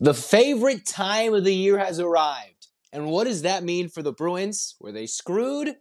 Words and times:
The 0.00 0.14
favorite 0.14 0.86
time 0.86 1.34
of 1.34 1.42
the 1.42 1.54
year 1.54 1.76
has 1.76 1.98
arrived. 1.98 2.68
And 2.92 3.06
what 3.06 3.24
does 3.24 3.42
that 3.42 3.64
mean 3.64 3.88
for 3.88 4.00
the 4.00 4.12
Bruins? 4.12 4.76
Were 4.80 4.92
they 4.92 5.06
screwed? 5.06 5.74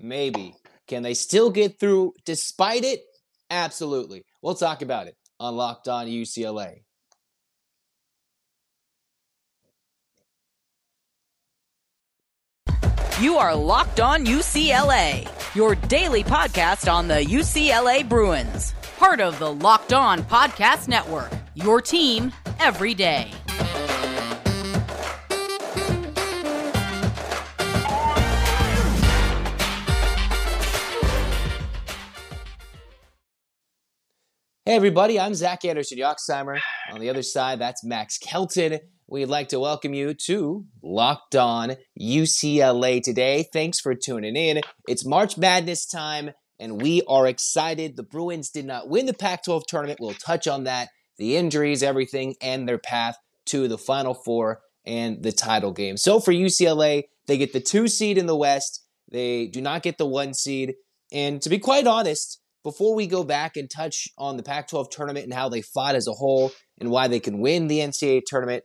Maybe. 0.00 0.56
Can 0.88 1.04
they 1.04 1.14
still 1.14 1.48
get 1.48 1.78
through 1.78 2.14
despite 2.24 2.82
it? 2.82 3.04
Absolutely. 3.50 4.24
We'll 4.42 4.56
talk 4.56 4.82
about 4.82 5.06
it 5.06 5.16
on 5.38 5.54
Locked 5.54 5.86
On 5.86 6.08
UCLA. 6.08 6.82
You 13.20 13.36
are 13.36 13.54
Locked 13.54 14.00
On 14.00 14.26
UCLA, 14.26 15.28
your 15.54 15.76
daily 15.76 16.24
podcast 16.24 16.92
on 16.92 17.06
the 17.06 17.24
UCLA 17.24 18.08
Bruins, 18.08 18.74
part 18.98 19.20
of 19.20 19.38
the 19.38 19.52
Locked 19.52 19.92
On 19.92 20.20
Podcast 20.24 20.88
Network, 20.88 21.30
your 21.54 21.80
team 21.80 22.32
every 22.58 22.94
day. 22.94 23.30
Hey, 34.64 34.76
everybody, 34.76 35.18
I'm 35.18 35.34
Zach 35.34 35.64
Anderson 35.64 35.98
Yoxsimer. 35.98 36.60
On 36.92 37.00
the 37.00 37.10
other 37.10 37.24
side, 37.24 37.58
that's 37.58 37.82
Max 37.82 38.16
Kelton. 38.16 38.78
We'd 39.08 39.24
like 39.24 39.48
to 39.48 39.58
welcome 39.58 39.92
you 39.92 40.14
to 40.26 40.66
Locked 40.80 41.34
On 41.34 41.74
UCLA 42.00 43.02
today. 43.02 43.48
Thanks 43.52 43.80
for 43.80 43.92
tuning 43.96 44.36
in. 44.36 44.60
It's 44.86 45.04
March 45.04 45.36
Madness 45.36 45.84
time, 45.84 46.30
and 46.60 46.80
we 46.80 47.02
are 47.08 47.26
excited. 47.26 47.96
The 47.96 48.04
Bruins 48.04 48.50
did 48.50 48.64
not 48.64 48.88
win 48.88 49.06
the 49.06 49.14
Pac 49.14 49.42
12 49.42 49.64
tournament. 49.66 49.98
We'll 50.00 50.14
touch 50.14 50.46
on 50.46 50.62
that, 50.62 50.90
the 51.18 51.36
injuries, 51.36 51.82
everything, 51.82 52.36
and 52.40 52.68
their 52.68 52.78
path 52.78 53.16
to 53.46 53.66
the 53.66 53.78
Final 53.78 54.14
Four 54.14 54.60
and 54.86 55.24
the 55.24 55.32
title 55.32 55.72
game. 55.72 55.96
So 55.96 56.20
for 56.20 56.30
UCLA, 56.30 57.06
they 57.26 57.36
get 57.36 57.52
the 57.52 57.58
two 57.58 57.88
seed 57.88 58.16
in 58.16 58.26
the 58.26 58.36
West, 58.36 58.86
they 59.10 59.48
do 59.48 59.60
not 59.60 59.82
get 59.82 59.98
the 59.98 60.06
one 60.06 60.34
seed. 60.34 60.74
And 61.10 61.42
to 61.42 61.50
be 61.50 61.58
quite 61.58 61.88
honest, 61.88 62.38
before 62.64 62.94
we 62.94 63.06
go 63.06 63.24
back 63.24 63.56
and 63.56 63.68
touch 63.70 64.08
on 64.16 64.36
the 64.36 64.42
Pac 64.42 64.68
12 64.68 64.90
tournament 64.90 65.24
and 65.24 65.34
how 65.34 65.48
they 65.48 65.62
fought 65.62 65.94
as 65.94 66.06
a 66.06 66.12
whole 66.12 66.52
and 66.78 66.90
why 66.90 67.08
they 67.08 67.20
can 67.20 67.40
win 67.40 67.66
the 67.66 67.78
NCAA 67.78 68.22
tournament, 68.26 68.64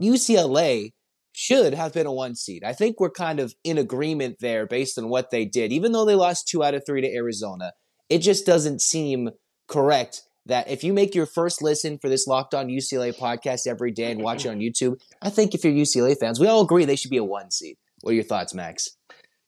UCLA 0.00 0.92
should 1.32 1.74
have 1.74 1.92
been 1.92 2.06
a 2.06 2.12
one 2.12 2.34
seed. 2.34 2.64
I 2.64 2.72
think 2.72 2.98
we're 2.98 3.10
kind 3.10 3.40
of 3.40 3.54
in 3.64 3.78
agreement 3.78 4.36
there 4.40 4.66
based 4.66 4.98
on 4.98 5.08
what 5.08 5.30
they 5.30 5.44
did. 5.44 5.72
Even 5.72 5.92
though 5.92 6.04
they 6.04 6.14
lost 6.14 6.48
two 6.48 6.64
out 6.64 6.74
of 6.74 6.82
three 6.84 7.00
to 7.00 7.14
Arizona, 7.14 7.72
it 8.08 8.18
just 8.18 8.44
doesn't 8.44 8.80
seem 8.80 9.30
correct 9.68 10.22
that 10.46 10.68
if 10.68 10.82
you 10.82 10.92
make 10.92 11.14
your 11.14 11.26
first 11.26 11.62
listen 11.62 11.98
for 11.98 12.08
this 12.08 12.26
Locked 12.26 12.54
On 12.54 12.68
UCLA 12.68 13.16
podcast 13.16 13.66
every 13.66 13.92
day 13.92 14.10
and 14.10 14.22
watch 14.22 14.44
it 14.44 14.48
on 14.48 14.58
YouTube, 14.60 14.96
I 15.22 15.30
think 15.30 15.54
if 15.54 15.64
you're 15.64 15.72
UCLA 15.72 16.18
fans, 16.18 16.40
we 16.40 16.48
all 16.48 16.62
agree 16.62 16.84
they 16.84 16.96
should 16.96 17.10
be 17.10 17.18
a 17.18 17.24
one 17.24 17.50
seed. 17.50 17.76
What 18.00 18.12
are 18.12 18.14
your 18.14 18.24
thoughts, 18.24 18.54
Max? 18.54 18.97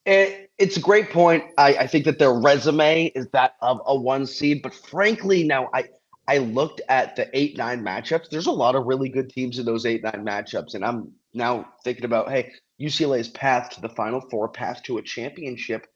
It, 0.06 0.50
it's 0.58 0.76
a 0.76 0.80
great 0.80 1.10
point. 1.10 1.44
I, 1.58 1.74
I 1.74 1.86
think 1.86 2.04
that 2.06 2.18
their 2.18 2.32
resume 2.32 3.06
is 3.14 3.28
that 3.32 3.54
of 3.60 3.80
a 3.86 3.94
one 3.98 4.26
seed, 4.26 4.62
but 4.62 4.74
frankly, 4.74 5.44
now 5.44 5.68
I 5.74 5.84
I 6.26 6.38
looked 6.38 6.80
at 6.88 7.16
the 7.16 7.28
eight 7.36 7.56
nine 7.56 7.82
matchups. 7.82 8.30
There's 8.30 8.46
a 8.46 8.52
lot 8.52 8.76
of 8.76 8.86
really 8.86 9.08
good 9.08 9.30
teams 9.30 9.58
in 9.58 9.66
those 9.66 9.86
eight 9.86 10.02
nine 10.02 10.24
matchups, 10.24 10.74
and 10.74 10.84
I'm 10.84 11.12
now 11.34 11.66
thinking 11.84 12.04
about 12.04 12.30
hey 12.30 12.52
UCLA's 12.80 13.28
path 13.28 13.70
to 13.70 13.80
the 13.80 13.88
Final 13.90 14.20
Four, 14.20 14.48
path 14.48 14.82
to 14.84 14.98
a 14.98 15.02
championship. 15.02 15.86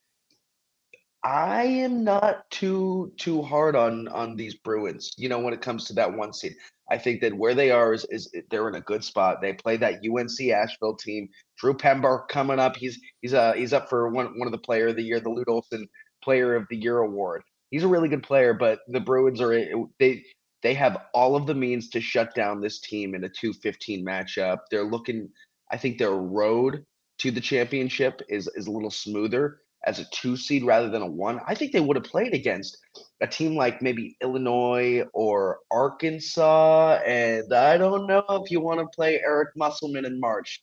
I 1.25 1.65
am 1.65 2.05
not 2.05 2.51
too 2.51 3.13
too 3.17 3.41
hard 3.41 3.75
on 3.75 4.09
on 4.09 4.37
these 4.37 4.55
Bruins. 4.55 5.11
You 5.17 5.31
know, 5.31 5.39
when 5.39 5.55
it 5.55 5.63
comes 5.63 5.87
to 5.87 5.95
that 5.95 6.15
one 6.15 6.35
seed, 6.35 6.55
I 6.91 6.99
think 6.99 7.23
that 7.23 7.33
where 7.33 7.55
they 7.55 7.71
are 7.71 7.95
is, 7.95 8.07
is 8.11 8.31
they're 8.51 8.69
in 8.69 8.75
a 8.75 8.83
good 8.83 9.03
spot. 9.03 9.41
They 9.41 9.55
play 9.55 9.79
that 9.79 10.01
UNC 10.07 10.51
Asheville 10.51 10.97
team. 10.97 11.29
Drew 11.59 11.73
Pember 11.73 12.27
coming 12.29 12.59
up. 12.59 12.77
He's 12.77 13.01
he's 13.23 13.33
uh 13.33 13.55
he's 13.55 13.73
up 13.73 13.89
for 13.89 14.11
one 14.11 14.39
one 14.39 14.47
of 14.47 14.53
the 14.53 14.59
Player 14.59 14.89
of 14.89 14.97
the 14.97 15.03
Year, 15.03 15.19
the 15.19 15.31
Lute 15.31 15.49
Olson 15.49 15.89
Player 16.23 16.55
of 16.55 16.67
the 16.69 16.77
Year 16.77 16.99
award. 16.99 17.43
He's 17.71 17.85
a 17.85 17.89
really 17.89 18.09
good 18.09 18.23
player, 18.23 18.53
but 18.53 18.81
the 18.89 19.01
Bruins 19.01 19.41
are 19.41 19.67
they 19.99 20.23
they 20.63 20.75
have 20.75 21.07
all 21.15 21.37
of 21.37 21.47
the 21.47 21.55
means 21.55 21.89
to 21.91 22.03
shut 22.03 22.35
down 22.35 22.61
this 22.61 22.81
team 22.81 23.15
in 23.15 23.25
a 23.25 23.29
2-15 23.29 24.05
matchup. 24.05 24.59
They're 24.71 24.85
looking. 24.85 25.31
I 25.71 25.79
think 25.79 25.97
their 25.97 26.13
road 26.13 26.85
to 27.21 27.31
the 27.31 27.41
championship 27.41 28.21
is 28.29 28.47
is 28.57 28.67
a 28.67 28.71
little 28.71 28.91
smoother 28.91 29.61
as 29.85 29.99
a 29.99 30.05
two 30.07 30.37
seed 30.37 30.65
rather 30.65 30.89
than 30.89 31.03
a 31.03 31.07
one, 31.07 31.41
I 31.47 31.55
think 31.55 31.73
they 31.73 31.81
would 31.81 31.97
have 31.97 32.05
played 32.05 32.35
against 32.35 32.79
a 33.21 33.27
team 33.27 33.55
like 33.55 33.83
maybe 33.83 34.17
Illinois 34.21 35.05
or 35.13 35.61
Arkansas. 35.71 37.01
And 37.07 37.53
I 37.53 37.77
don't 37.77 38.07
know 38.07 38.25
if 38.29 38.51
you 38.51 38.61
want 38.61 38.81
to 38.81 38.87
play 38.95 39.21
Eric 39.21 39.51
Musselman 39.57 40.05
in 40.05 40.19
March. 40.19 40.61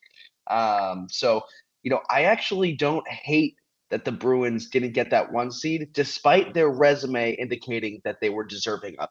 Um, 0.50 1.08
so, 1.10 1.42
you 1.84 1.92
know, 1.92 2.02
I 2.10 2.24
actually 2.24 2.74
don't 2.74 3.08
hate 3.08 3.56
that 3.90 4.06
the 4.06 4.12
Bruins 4.12 4.70
didn't 4.70 4.94
get 4.94 5.10
that 5.12 5.32
one 5.32 5.52
seed, 5.52 5.90
despite 5.94 6.54
their 6.54 6.70
resume 6.70 7.34
indicating 7.34 8.02
that 8.04 8.18
they 8.22 8.30
were 8.30 8.46
deserving 8.46 8.96
of 9.00 9.10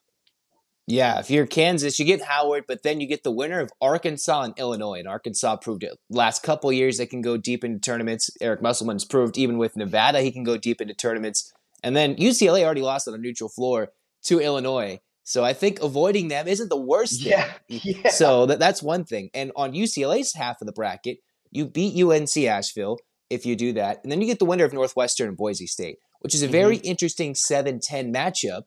yeah, 0.91 1.21
if 1.21 1.31
you're 1.31 1.47
Kansas, 1.47 2.01
you 2.01 2.05
get 2.05 2.25
Howard, 2.25 2.65
but 2.67 2.83
then 2.83 3.01
you 3.01 3.07
get 3.07 3.23
the 3.23 3.31
winner 3.31 3.61
of 3.61 3.71
Arkansas 3.81 4.43
and 4.43 4.59
Illinois. 4.59 4.99
And 4.99 5.07
Arkansas 5.07 5.57
proved 5.57 5.85
it. 5.85 5.97
Last 6.11 6.43
couple 6.43 6.73
years, 6.73 6.99
they 6.99 7.07
can 7.07 7.23
go 7.23 7.37
deep 7.37 7.63
into 7.63 7.79
tournaments. 7.79 8.29
Eric 8.41 8.61
Musselman's 8.61 9.05
proved 9.05 9.39
even 9.39 9.57
with 9.57 9.77
Nevada, 9.77 10.21
he 10.21 10.33
can 10.33 10.43
go 10.43 10.57
deep 10.57 10.81
into 10.81 10.93
tournaments. 10.93 11.53
And 11.85 11.97
then 11.97 12.17
UCLA 12.17 12.65
already 12.65 12.83
lost 12.83 13.07
on 13.07 13.15
a 13.15 13.19
neutral 13.19 13.49
floor 13.49 13.91
to 14.25 14.41
Illinois. 14.41 14.99
So 15.23 15.45
I 15.45 15.53
think 15.53 15.81
avoiding 15.81 16.27
them 16.27 16.49
isn't 16.49 16.69
the 16.69 16.81
worst 16.81 17.23
thing. 17.23 17.33
Yeah, 17.33 17.53
yeah. 17.69 18.11
So 18.11 18.47
that, 18.47 18.59
that's 18.59 18.83
one 18.83 19.05
thing. 19.05 19.31
And 19.33 19.53
on 19.55 19.73
UCLA's 19.73 20.35
half 20.35 20.61
of 20.61 20.67
the 20.67 20.73
bracket, 20.73 21.19
you 21.53 21.67
beat 21.67 22.03
UNC 22.03 22.37
Asheville 22.37 22.99
if 23.29 23.47
you 23.47 23.55
do 23.55 23.73
that. 23.75 24.01
And 24.03 24.11
then 24.11 24.21
you 24.21 24.27
get 24.27 24.41
the 24.41 24.45
winner 24.45 24.65
of 24.65 24.73
Northwestern 24.73 25.29
and 25.29 25.37
Boise 25.37 25.69
State, 25.69 25.99
which 26.19 26.35
is 26.35 26.43
a 26.43 26.49
very 26.49 26.79
mm-hmm. 26.79 26.89
interesting 26.89 27.37
7 27.37 27.79
10 27.81 28.13
matchup. 28.13 28.63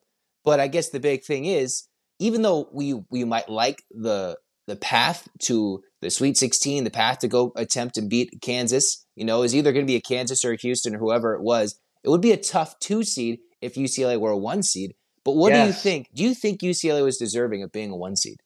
But 0.46 0.62
I 0.62 0.70
guess 0.70 0.90
the 0.90 1.02
big 1.02 1.26
thing 1.26 1.46
is 1.46 1.90
even 2.20 2.42
though 2.42 2.70
we 2.72 3.02
we 3.10 3.24
might 3.24 3.50
like 3.50 3.84
the 3.92 4.38
the 4.68 4.76
path 4.76 5.28
to 5.40 5.84
the 6.02 6.10
Sweet 6.10 6.38
16, 6.38 6.84
the 6.84 6.90
path 6.90 7.20
to 7.20 7.28
go 7.28 7.52
attempt 7.56 7.98
and 7.98 8.10
beat 8.10 8.42
Kansas, 8.42 9.06
you 9.16 9.26
know, 9.26 9.44
is 9.44 9.56
either 9.56 9.74
going 9.74 9.86
to 9.86 9.92
be 9.92 9.96
a 9.96 10.02
Kansas 10.02 10.46
or 10.46 10.54
a 10.54 10.58
Houston 10.58 10.96
or 10.96 11.00
whoever 11.00 11.34
it 11.34 11.42
was. 11.42 11.80
It 12.04 12.10
would 12.10 12.22
be 12.22 12.32
a 12.32 12.38
tough 12.38 12.78
two 12.80 13.04
seed 13.04 13.40
if 13.62 13.76
UCLA 13.76 14.20
were 14.20 14.32
a 14.32 14.38
one 14.38 14.64
seed. 14.64 14.96
But 15.24 15.36
what 15.36 15.54
yes. 15.54 15.64
do 15.64 15.68
you 15.68 15.74
think? 15.74 16.10
Do 16.14 16.24
you 16.24 16.34
think 16.34 16.62
UCLA 16.62 17.04
was 17.04 17.18
deserving 17.18 17.64
of 17.64 17.72
being 17.72 17.92
a 17.92 17.96
one 17.96 18.16
seed? 18.16 18.38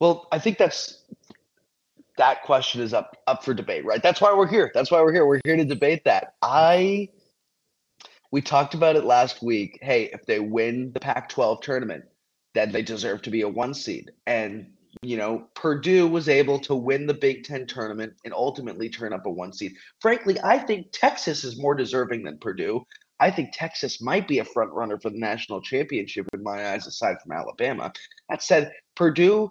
Well, 0.00 0.28
I 0.30 0.38
think 0.38 0.58
that's 0.58 1.02
that 2.18 2.42
question 2.42 2.82
is 2.82 2.92
up 2.92 3.16
up 3.26 3.44
for 3.44 3.54
debate, 3.54 3.84
right? 3.84 4.02
That's 4.02 4.20
why 4.20 4.34
we're 4.34 4.48
here. 4.48 4.70
That's 4.74 4.90
why 4.90 5.00
we're 5.00 5.12
here. 5.12 5.26
We're 5.26 5.40
here 5.44 5.56
to 5.56 5.64
debate 5.64 6.04
that. 6.04 6.34
I 6.42 7.08
we 8.30 8.42
talked 8.42 8.74
about 8.74 8.96
it 8.96 9.04
last 9.04 9.42
week. 9.42 9.78
Hey, 9.80 10.10
if 10.12 10.26
they 10.26 10.38
win 10.38 10.92
the 10.92 11.00
Pac-12 11.00 11.62
tournament, 11.62 12.04
that 12.54 12.72
they 12.72 12.82
deserve 12.82 13.22
to 13.22 13.30
be 13.30 13.42
a 13.42 13.48
one 13.48 13.74
seed. 13.74 14.10
And, 14.26 14.72
you 15.02 15.16
know, 15.16 15.48
Purdue 15.54 16.08
was 16.08 16.28
able 16.28 16.58
to 16.60 16.74
win 16.74 17.06
the 17.06 17.14
Big 17.14 17.44
Ten 17.44 17.66
tournament 17.66 18.14
and 18.24 18.34
ultimately 18.34 18.88
turn 18.88 19.12
up 19.12 19.26
a 19.26 19.30
one 19.30 19.52
seed. 19.52 19.74
Frankly, 20.00 20.38
I 20.42 20.58
think 20.58 20.88
Texas 20.92 21.44
is 21.44 21.60
more 21.60 21.74
deserving 21.74 22.24
than 22.24 22.38
Purdue. 22.38 22.84
I 23.20 23.30
think 23.30 23.50
Texas 23.52 24.00
might 24.00 24.28
be 24.28 24.38
a 24.38 24.44
front 24.44 24.72
runner 24.72 24.98
for 24.98 25.10
the 25.10 25.18
national 25.18 25.60
championship 25.60 26.28
in 26.32 26.42
my 26.42 26.72
eyes, 26.72 26.86
aside 26.86 27.16
from 27.20 27.32
Alabama. 27.32 27.92
That 28.28 28.42
said, 28.42 28.72
Purdue, 28.94 29.50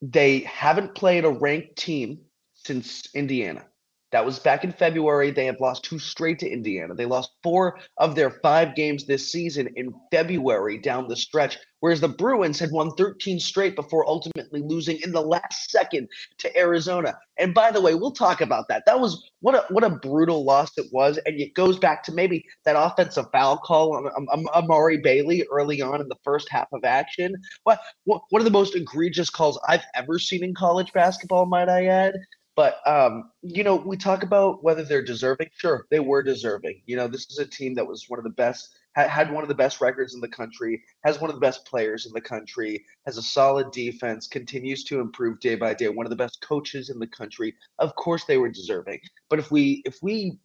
they 0.00 0.40
haven't 0.40 0.94
played 0.94 1.24
a 1.24 1.30
ranked 1.30 1.76
team 1.76 2.20
since 2.54 3.08
Indiana. 3.14 3.66
That 4.14 4.24
was 4.24 4.38
back 4.38 4.62
in 4.62 4.70
February. 4.70 5.32
They 5.32 5.46
have 5.46 5.58
lost 5.58 5.82
two 5.82 5.98
straight 5.98 6.38
to 6.38 6.48
Indiana. 6.48 6.94
They 6.94 7.04
lost 7.04 7.32
four 7.42 7.80
of 7.96 8.14
their 8.14 8.30
five 8.30 8.76
games 8.76 9.06
this 9.06 9.32
season 9.32 9.68
in 9.74 9.92
February 10.12 10.78
down 10.78 11.08
the 11.08 11.16
stretch, 11.16 11.58
whereas 11.80 12.00
the 12.00 12.06
Bruins 12.06 12.60
had 12.60 12.70
won 12.70 12.92
13 12.92 13.40
straight 13.40 13.74
before 13.74 14.06
ultimately 14.06 14.62
losing 14.62 15.00
in 15.02 15.10
the 15.10 15.20
last 15.20 15.68
second 15.68 16.08
to 16.38 16.56
Arizona. 16.56 17.18
And 17.38 17.52
by 17.52 17.72
the 17.72 17.80
way, 17.80 17.96
we'll 17.96 18.12
talk 18.12 18.40
about 18.40 18.68
that. 18.68 18.84
That 18.86 19.00
was 19.00 19.32
what 19.40 19.56
a 19.56 19.64
what 19.70 19.82
a 19.82 19.90
brutal 19.90 20.44
loss 20.44 20.70
it 20.76 20.86
was, 20.92 21.18
and 21.26 21.40
it 21.40 21.54
goes 21.54 21.76
back 21.76 22.04
to 22.04 22.12
maybe 22.12 22.46
that 22.64 22.76
offensive 22.78 23.26
foul 23.32 23.56
call 23.56 23.96
on 23.96 24.28
um, 24.32 24.46
Amari 24.54 24.98
Bailey 24.98 25.44
early 25.50 25.82
on 25.82 26.00
in 26.00 26.08
the 26.08 26.18
first 26.22 26.48
half 26.52 26.68
of 26.72 26.84
action. 26.84 27.34
What, 27.64 27.80
what 28.04 28.22
one 28.30 28.40
of 28.40 28.46
the 28.46 28.52
most 28.52 28.76
egregious 28.76 29.28
calls 29.28 29.58
I've 29.66 29.84
ever 29.96 30.20
seen 30.20 30.44
in 30.44 30.54
college 30.54 30.92
basketball, 30.92 31.46
might 31.46 31.68
I 31.68 31.86
add. 31.86 32.14
But 32.56 32.76
um, 32.86 33.30
you 33.42 33.64
know, 33.64 33.76
we 33.76 33.96
talk 33.96 34.22
about 34.22 34.62
whether 34.62 34.84
they're 34.84 35.04
deserving. 35.04 35.48
Sure, 35.56 35.86
they 35.90 36.00
were 36.00 36.22
deserving. 36.22 36.82
You 36.86 36.96
know, 36.96 37.08
this 37.08 37.26
is 37.30 37.38
a 37.38 37.46
team 37.46 37.74
that 37.74 37.86
was 37.86 38.08
one 38.08 38.18
of 38.20 38.24
the 38.24 38.30
best, 38.30 38.76
had 38.94 39.32
one 39.32 39.42
of 39.42 39.48
the 39.48 39.56
best 39.56 39.80
records 39.80 40.14
in 40.14 40.20
the 40.20 40.28
country, 40.28 40.82
has 41.04 41.20
one 41.20 41.30
of 41.30 41.36
the 41.36 41.40
best 41.40 41.66
players 41.66 42.06
in 42.06 42.12
the 42.12 42.20
country, 42.20 42.84
has 43.06 43.18
a 43.18 43.22
solid 43.22 43.72
defense, 43.72 44.28
continues 44.28 44.84
to 44.84 45.00
improve 45.00 45.40
day 45.40 45.56
by 45.56 45.74
day. 45.74 45.88
One 45.88 46.06
of 46.06 46.10
the 46.10 46.16
best 46.16 46.40
coaches 46.42 46.90
in 46.90 47.00
the 47.00 47.08
country. 47.08 47.54
Of 47.80 47.96
course, 47.96 48.24
they 48.24 48.38
were 48.38 48.50
deserving. 48.50 49.00
But 49.28 49.40
if 49.40 49.50
we, 49.50 49.82
if 49.84 49.98
we, 50.00 50.38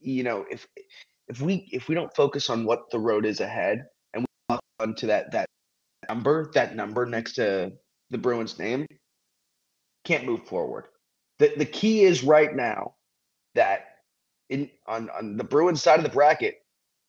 you 0.00 0.24
know, 0.24 0.44
if 0.50 0.66
if 1.28 1.40
we 1.40 1.68
if 1.72 1.88
we 1.88 1.94
don't 1.94 2.14
focus 2.14 2.50
on 2.50 2.64
what 2.64 2.90
the 2.90 2.98
road 2.98 3.24
is 3.24 3.40
ahead 3.40 3.84
and 4.14 4.22
we 4.22 4.54
look 4.54 4.60
onto 4.80 5.06
that 5.06 5.30
that 5.30 5.46
number, 6.08 6.50
that 6.54 6.74
number 6.74 7.06
next 7.06 7.34
to 7.34 7.72
the 8.10 8.18
Bruins 8.18 8.58
name, 8.58 8.86
can't 10.04 10.24
move 10.24 10.44
forward. 10.46 10.86
The 11.42 11.52
the 11.56 11.66
key 11.66 12.04
is 12.04 12.22
right 12.22 12.54
now 12.54 12.94
that 13.56 13.96
in 14.48 14.70
on, 14.86 15.10
on 15.10 15.36
the 15.36 15.42
Bruins 15.42 15.82
side 15.82 15.98
of 15.98 16.04
the 16.04 16.10
bracket, 16.10 16.62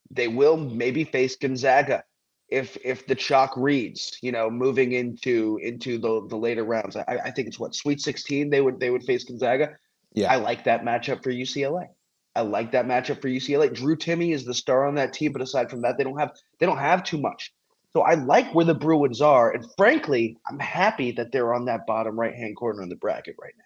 they 0.10 0.28
will 0.28 0.58
maybe 0.58 1.04
face 1.04 1.36
Gonzaga 1.36 2.04
if 2.50 2.76
if 2.84 3.06
the 3.06 3.14
chalk 3.14 3.54
reads, 3.56 4.18
you 4.24 4.32
know, 4.32 4.50
moving 4.50 4.94
into 4.94 5.60
into 5.62 6.00
the 6.00 6.26
the 6.28 6.36
later 6.36 6.64
rounds. 6.64 6.96
I, 6.96 7.20
I 7.26 7.30
think 7.30 7.48
it's 7.48 7.60
what 7.60 7.76
Sweet 7.76 8.02
16 8.02 8.50
they 8.50 8.60
would 8.60 8.80
they 8.80 8.90
would 8.90 9.04
face 9.04 9.24
Gonzaga. 9.24 9.78
Yeah. 10.14 10.34
I 10.34 10.38
like 10.38 10.64
that 10.64 10.84
matchup 10.84 11.22
for 11.22 11.30
UCLA. 11.30 11.90
I 12.36 12.42
like 12.42 12.72
that 12.72 12.88
matchup 12.88 13.22
for 13.22 13.28
UCLA. 13.28 13.72
Drew 13.72 13.96
Timme 13.96 14.34
is 14.34 14.46
the 14.46 14.56
star 14.56 14.88
on 14.88 14.96
that 14.96 15.14
team, 15.14 15.32
but 15.32 15.44
aside 15.44 15.70
from 15.70 15.84
that, 15.84 16.00
they 16.00 16.04
don't 16.04 16.18
have 16.18 16.32
they 16.60 16.66
don't 16.66 16.80
have 16.80 17.04
too 17.04 17.20
much. 17.20 17.54
So 17.92 18.02
I 18.02 18.16
like 18.16 18.56
where 18.56 18.66
the 18.66 18.74
Bruins 18.74 19.22
are, 19.22 19.52
and 19.52 19.64
frankly, 19.78 20.38
I'm 20.50 20.58
happy 20.58 21.12
that 21.12 21.32
they're 21.32 21.54
on 21.54 21.66
that 21.66 21.86
bottom 21.86 22.20
right 22.20 22.34
hand 22.34 22.56
corner 22.56 22.82
of 22.82 22.90
the 22.90 22.96
bracket 22.96 23.36
right 23.40 23.54
now. 23.56 23.63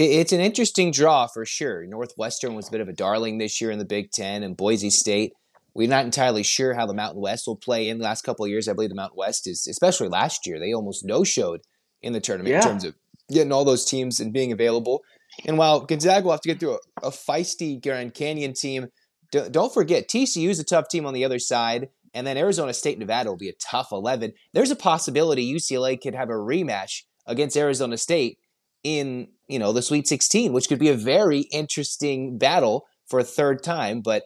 It's 0.00 0.32
an 0.32 0.38
interesting 0.40 0.92
draw 0.92 1.26
for 1.26 1.44
sure. 1.44 1.84
Northwestern 1.84 2.54
was 2.54 2.68
a 2.68 2.70
bit 2.70 2.80
of 2.80 2.88
a 2.88 2.92
darling 2.92 3.38
this 3.38 3.60
year 3.60 3.72
in 3.72 3.80
the 3.80 3.84
Big 3.84 4.12
Ten, 4.12 4.44
and 4.44 4.56
Boise 4.56 4.90
State. 4.90 5.32
We're 5.74 5.88
not 5.88 6.04
entirely 6.04 6.44
sure 6.44 6.72
how 6.74 6.86
the 6.86 6.94
Mountain 6.94 7.20
West 7.20 7.48
will 7.48 7.56
play 7.56 7.88
in 7.88 7.98
the 7.98 8.04
last 8.04 8.22
couple 8.22 8.44
of 8.44 8.50
years. 8.50 8.68
I 8.68 8.74
believe 8.74 8.90
the 8.90 8.94
Mountain 8.94 9.16
West 9.18 9.48
is, 9.48 9.66
especially 9.68 10.08
last 10.08 10.46
year, 10.46 10.60
they 10.60 10.72
almost 10.72 11.04
no 11.04 11.24
showed 11.24 11.62
in 12.00 12.12
the 12.12 12.20
tournament 12.20 12.52
Yeah. 12.52 12.58
in 12.58 12.62
terms 12.62 12.84
of 12.84 12.94
getting 13.28 13.50
all 13.50 13.64
those 13.64 13.84
teams 13.84 14.20
and 14.20 14.32
being 14.32 14.52
available. 14.52 15.02
And 15.44 15.58
while 15.58 15.80
Gonzaga 15.80 16.24
will 16.24 16.30
have 16.30 16.42
to 16.42 16.48
get 16.48 16.60
through 16.60 16.74
a, 17.02 17.08
a 17.08 17.10
feisty 17.10 17.82
Grand 17.82 18.14
Canyon 18.14 18.52
team, 18.52 18.86
d- 19.32 19.48
don't 19.50 19.74
forget 19.74 20.08
TCU 20.08 20.48
is 20.48 20.60
a 20.60 20.64
tough 20.64 20.88
team 20.88 21.06
on 21.06 21.12
the 21.14 21.24
other 21.24 21.40
side, 21.40 21.88
and 22.14 22.24
then 22.24 22.36
Arizona 22.36 22.72
State, 22.72 23.00
Nevada 23.00 23.30
will 23.30 23.36
be 23.36 23.48
a 23.48 23.52
tough 23.54 23.88
eleven. 23.90 24.32
There's 24.54 24.70
a 24.70 24.76
possibility 24.76 25.52
UCLA 25.52 26.00
could 26.00 26.14
have 26.14 26.28
a 26.28 26.34
rematch 26.34 27.02
against 27.26 27.56
Arizona 27.56 27.98
State 27.98 28.38
in 28.88 29.28
you 29.48 29.58
know 29.58 29.72
the 29.72 29.82
Sweet 29.82 30.08
16, 30.08 30.52
which 30.52 30.68
could 30.68 30.78
be 30.78 30.88
a 30.88 30.94
very 30.94 31.40
interesting 31.52 32.38
battle 32.38 32.86
for 33.06 33.20
a 33.20 33.24
third 33.24 33.62
time. 33.62 34.00
But 34.00 34.24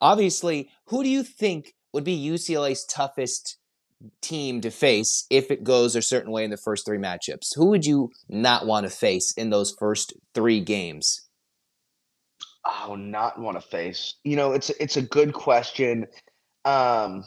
obviously, 0.00 0.70
who 0.86 1.02
do 1.02 1.10
you 1.10 1.22
think 1.22 1.74
would 1.92 2.04
be 2.04 2.28
UCLA's 2.28 2.86
toughest 2.86 3.58
team 4.22 4.60
to 4.60 4.70
face 4.70 5.26
if 5.28 5.50
it 5.50 5.64
goes 5.64 5.94
a 5.94 6.02
certain 6.02 6.30
way 6.30 6.44
in 6.44 6.50
the 6.50 6.56
first 6.56 6.86
three 6.86 6.98
matchups? 6.98 7.54
Who 7.56 7.66
would 7.66 7.84
you 7.84 8.10
not 8.28 8.66
want 8.66 8.84
to 8.84 8.90
face 8.90 9.32
in 9.32 9.50
those 9.50 9.74
first 9.78 10.14
three 10.34 10.60
games? 10.60 11.28
Oh, 12.64 12.96
not 12.96 13.38
want 13.38 13.60
to 13.60 13.66
face. 13.66 14.14
You 14.24 14.36
know, 14.36 14.52
it's 14.52 14.70
it's 14.70 14.96
a 14.96 15.02
good 15.02 15.34
question. 15.34 16.06
Um, 16.64 17.24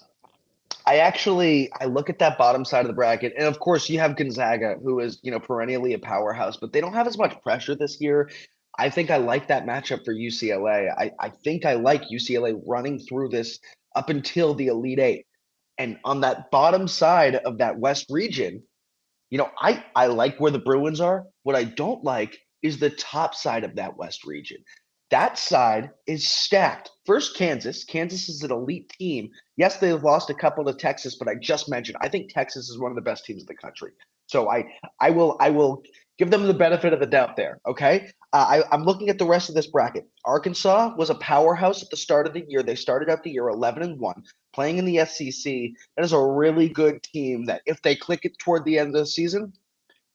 I 0.86 0.98
actually 0.98 1.72
I 1.80 1.86
look 1.86 2.10
at 2.10 2.20
that 2.20 2.38
bottom 2.38 2.66
side 2.66 2.82
of 2.82 2.88
the 2.88 2.94
bracket, 2.94 3.34
and 3.38 3.48
of 3.48 3.60
course 3.60 3.90
you 3.90 4.00
have 4.00 4.16
Gonzaga, 4.16 4.76
who 4.84 5.00
is 5.00 5.20
you 5.24 5.32
know 5.32 5.40
perennially 5.40 5.94
a 5.94 6.00
powerhouse, 6.00 6.58
but 6.58 6.74
they 6.74 6.82
don't 6.82 6.94
have 6.94 7.08
as 7.08 7.18
much 7.18 7.42
pressure 7.42 7.76
this 7.76 8.00
year. 8.02 8.30
I 8.78 8.90
think 8.90 9.12
I 9.12 9.18
like 9.18 9.48
that 9.48 9.66
matchup 9.66 10.06
for 10.06 10.14
UCLA. 10.14 10.90
I, 10.98 11.12
I 11.20 11.30
think 11.30 11.66
I 11.66 11.74
like 11.74 12.04
UCLA 12.04 12.60
running 12.66 13.00
through 13.00 13.30
this 13.30 13.60
up 13.96 14.10
until 14.10 14.54
the 14.54 14.68
Elite 14.68 15.00
Eight. 15.00 15.26
And 15.78 15.98
on 16.04 16.22
that 16.22 16.52
bottom 16.52 16.88
side 16.88 17.36
of 17.36 17.58
that 17.58 17.78
West 17.78 18.08
region, 18.10 18.64
you 19.30 19.38
know, 19.38 19.50
I, 19.60 19.84
I 19.96 20.08
like 20.08 20.40
where 20.40 20.52
the 20.52 20.60
Bruins 20.60 21.02
are. 21.02 21.26
What 21.44 21.56
I 21.56 21.64
don't 21.64 22.04
like 22.04 22.38
is 22.62 22.80
the 22.80 22.90
top 22.92 23.34
side 23.34 23.64
of 23.64 23.76
that 23.76 23.98
West 23.98 24.26
region. 24.26 24.64
That 25.12 25.38
side 25.38 25.92
is 26.08 26.28
stacked. 26.28 26.90
First, 27.06 27.36
Kansas. 27.36 27.84
Kansas 27.84 28.30
is 28.30 28.44
an 28.44 28.52
elite 28.52 28.90
team. 28.98 29.30
Yes, 29.58 29.78
they've 29.78 30.02
lost 30.02 30.30
a 30.30 30.34
couple 30.34 30.64
to 30.64 30.74
Texas, 30.74 31.16
but 31.16 31.28
I 31.28 31.36
just 31.36 31.70
mentioned 31.70 31.98
I 32.02 32.08
think 32.08 32.34
Texas 32.34 32.70
is 32.70 32.80
one 32.80 32.92
of 32.92 32.96
the 32.96 33.02
best 33.02 33.26
teams 33.26 33.42
in 33.42 33.48
the 33.48 33.56
country. 33.56 33.92
So 34.28 34.50
I 34.50 34.64
I 35.02 35.10
will 35.10 35.36
I 35.42 35.50
will 35.50 35.84
give 36.18 36.32
them 36.32 36.48
the 36.48 36.54
benefit 36.54 36.94
of 36.94 37.02
the 37.02 37.06
doubt 37.06 37.36
there. 37.36 37.60
Okay, 37.68 38.10
uh, 38.32 38.46
I, 38.48 38.64
I'm 38.72 38.84
looking 38.84 39.10
at 39.10 39.18
the 39.18 39.26
rest 39.26 39.50
of 39.50 39.56
this 39.56 39.68
bracket. 39.68 40.08
Arkansas 40.24 40.96
was 40.96 41.10
a 41.10 41.16
powerhouse 41.16 41.84
at 41.84 41.90
the 41.90 41.98
start 41.98 42.26
of 42.26 42.34
the 42.34 42.46
year. 42.48 42.64
They 42.64 42.76
started 42.76 43.10
out 43.10 43.24
the 43.24 43.32
year 43.32 43.50
11 43.50 43.84
and 43.84 44.00
one, 44.00 44.24
playing 44.54 44.78
in 44.78 44.86
the 44.86 45.06
SEC. 45.06 45.54
That 45.98 46.06
is 46.06 46.14
a 46.14 46.24
really 46.24 46.70
good 46.70 47.04
team. 47.04 47.44
That 47.46 47.62
if 47.66 47.82
they 47.82 47.96
click 47.98 48.22
it 48.24 48.38
toward 48.38 48.64
the 48.64 48.80
end 48.80 48.96
of 48.96 49.02
the 49.02 49.06
season, 49.06 49.52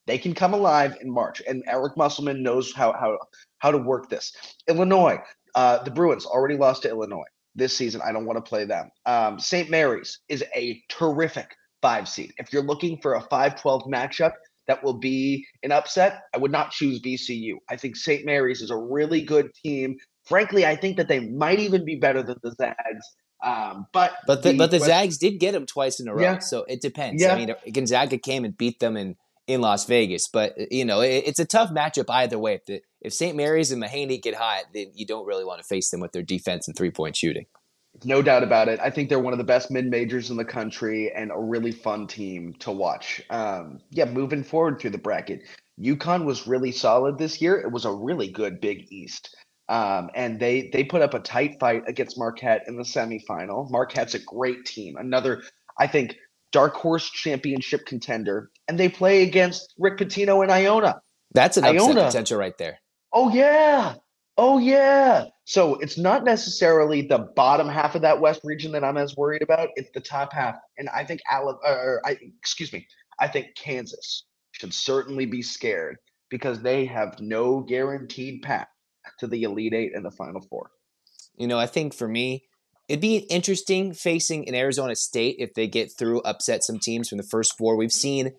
they 0.07 0.17
can 0.17 0.33
come 0.33 0.55
alive 0.55 0.97
in 1.03 1.11
March. 1.11 1.43
And 1.47 1.63
Eric 1.67 1.97
Musselman 1.99 2.43
knows 2.43 2.73
how 2.73 2.93
how 2.93 3.19
how 3.59 3.71
to 3.71 3.79
work 3.79 4.09
this. 4.09 4.33
Illinois, 4.69 5.19
uh, 5.55 5.83
the 5.83 5.91
Bruins 5.91 6.27
already 6.27 6.57
lost 6.57 6.83
to 6.83 6.89
Illinois 6.89 7.25
this 7.55 7.77
season. 7.77 8.01
I 8.05 8.13
don't 8.13 8.27
want 8.27 8.37
to 8.37 8.49
play 8.49 8.65
them. 8.65 8.91
Um, 9.07 9.39
St. 9.39 9.71
Mary's 9.71 10.21
is 10.29 10.45
a 10.55 10.83
terrific 10.89 11.55
five 11.83 12.09
seed. 12.09 12.33
If 12.39 12.53
you're 12.53 12.63
looking 12.63 12.99
for 13.01 13.15
a 13.15 13.23
5-12 13.23 13.89
matchup 13.89 14.33
that 14.67 14.83
will 14.83 14.99
be 14.99 15.47
an 15.63 15.73
upset, 15.73 16.23
I 16.35 16.39
would 16.39 16.51
not 16.51 16.71
choose 16.71 17.01
VCU. 17.01 17.55
I 17.71 17.77
think 17.77 17.97
St. 17.97 18.27
Mary's 18.27 18.61
is 18.61 18.71
a 18.71 18.77
really 18.77 19.23
good 19.23 19.51
team. 19.55 19.97
Frankly, 20.25 20.67
I 20.67 20.75
think 20.77 20.97
that 20.97 21.09
they 21.09 21.21
might 21.21 21.61
even 21.61 21.85
be 21.85 21.95
better 21.97 22.23
than 22.23 22.37
the 22.43 22.53
Zags. 22.53 23.07
Um, 23.45 23.87
but 23.93 24.15
But 24.27 24.43
the, 24.43 24.57
but 24.57 24.71
the 24.71 24.81
Zags 24.81 25.19
did 25.19 25.39
get 25.39 25.53
them 25.53 25.67
twice 25.67 26.01
in 26.01 26.09
a 26.09 26.15
row, 26.15 26.23
Yeah. 26.23 26.39
so 26.39 26.65
it 26.65 26.81
depends. 26.81 27.23
Yeah. 27.23 27.35
I 27.35 27.37
mean, 27.47 27.55
Gonzaga 27.73 28.19
came 28.19 28.45
and 28.45 28.57
beat 28.57 28.81
them 28.81 28.97
in, 28.97 29.17
in 29.47 29.61
Las 29.61 29.85
Vegas, 29.87 30.29
but 30.29 30.55
you 30.73 30.85
know 30.85 31.01
it, 31.01 31.25
it's 31.27 31.39
a 31.39 31.45
tough 31.45 31.71
matchup 31.71 32.07
either 32.09 32.39
way. 32.39 32.55
If, 32.55 32.65
the, 32.67 32.83
if 33.01 33.13
St. 33.13 33.37
Mary's 33.37 33.71
and 33.71 33.83
Mahaney 33.83 34.21
get 34.21 34.35
hot, 34.35 34.65
then 34.75 34.87
you 34.95 35.07
don't 35.07 35.27
really 35.27 35.45
want 35.45 35.61
to 35.61 35.67
face 35.67 35.91
them 35.91 36.01
with 36.01 36.13
their 36.13 36.23
defense 36.23 36.67
and 36.67 36.77
three 36.77 36.91
point 36.91 37.17
shooting. 37.17 37.47
No 38.05 38.21
doubt 38.21 38.43
about 38.43 38.69
it. 38.69 38.79
I 38.81 38.91
think 38.91 39.09
they're 39.09 39.19
one 39.21 39.33
of 39.33 39.39
the 39.39 39.45
best 39.45 39.71
mid 39.71 39.87
majors 39.87 40.31
in 40.31 40.37
the 40.37 40.45
country 40.45 41.13
and 41.13 41.31
a 41.31 41.39
really 41.39 41.73
fun 41.73 42.07
team 42.07 42.55
to 42.59 42.71
watch. 42.71 43.23
Um, 43.31 43.81
yeah, 43.91 44.05
moving 44.05 44.45
forward 44.45 44.81
through 44.81 44.91
the 44.91 44.99
bracket, 44.99 45.43
UConn 45.81 46.25
was 46.25 46.47
really 46.47 46.73
solid 46.73 47.19
this 47.19 47.41
year. 47.41 47.59
It 47.59 47.71
was 47.71 47.85
a 47.85 47.93
really 47.93 48.31
good 48.31 48.61
Big 48.61 48.87
East. 48.91 49.35
Um, 49.69 50.11
and 50.15 50.39
they 50.39 50.71
they 50.73 50.85
put 50.85 51.03
up 51.03 51.15
a 51.15 51.19
tight 51.19 51.59
fight 51.59 51.83
against 51.87 52.19
Marquette 52.19 52.65
in 52.69 52.77
the 52.77 52.85
semifinal. 52.85 53.69
Marquette's 53.71 54.15
a 54.15 54.21
great 54.21 54.65
team, 54.65 54.97
another 54.97 55.43
I 55.79 55.87
think 55.87 56.17
dark 56.53 56.75
horse 56.75 57.11
championship 57.11 57.87
contender, 57.87 58.51
and 58.69 58.79
they 58.79 58.89
play 58.89 59.23
against 59.23 59.75
Rick 59.79 59.99
Pitino 59.99 60.43
and 60.43 60.51
Iona. 60.51 61.01
That's 61.33 61.57
an 61.57 61.65
upset 61.65 61.81
Iona. 61.81 62.05
potential 62.07 62.39
right 62.39 62.57
there. 62.59 62.79
Oh 63.13 63.31
yeah. 63.31 63.95
Oh 64.39 64.59
yeah. 64.59 65.25
So 65.45 65.77
it's 65.77 65.97
not 65.97 66.25
necessarily 66.25 67.03
the 67.03 67.19
bottom 67.37 67.69
half 67.69 67.95
of 67.95 68.03
that 68.03 68.21
West 68.21 68.41
region 68.45 68.73
that 68.73 68.85
I'm 68.85 68.97
as 68.97 69.17
worried 69.17 69.43
about. 69.43 69.71
It's 69.77 69.91
the 69.95 70.01
top 70.01 70.33
half, 70.33 70.57
and 70.79 70.89
I 70.91 71.05
think 71.05 71.21
Ala- 71.33 71.59
or 71.65 72.01
I 72.05 72.17
excuse 72.39 72.73
me, 72.73 72.87
I 73.19 73.29
think 73.29 73.55
Kansas 73.57 74.25
should 74.53 74.75
certainly 74.75 75.27
be 75.27 75.43
scared 75.43 75.97
because 76.31 76.61
they 76.61 76.87
have 76.87 77.21
no 77.21 77.61
guaranteed 77.61 78.43
path 78.43 78.69
to 79.21 79.27
the 79.27 79.45
Elite 79.45 79.75
Eight 79.75 79.93
and 79.95 80.05
the 80.05 80.11
Final 80.11 80.41
Four. 80.41 80.71
You 81.37 81.47
know, 81.47 81.59
I 81.59 81.67
think 81.67 81.95
for 81.95 82.09
me, 82.09 82.45
it'd 82.89 83.01
be 83.01 83.19
interesting 83.31 83.93
facing 83.93 84.49
an 84.49 84.55
Arizona 84.55 84.95
State 84.95 85.37
if 85.39 85.55
they 85.55 85.67
get 85.67 85.91
through, 85.97 86.21
upset 86.21 86.65
some 86.65 86.79
teams 86.79 87.09
from 87.09 87.19
the 87.19 87.25
first 87.25 87.57
four. 87.57 87.77
We've 87.77 87.93
seen 87.93 88.33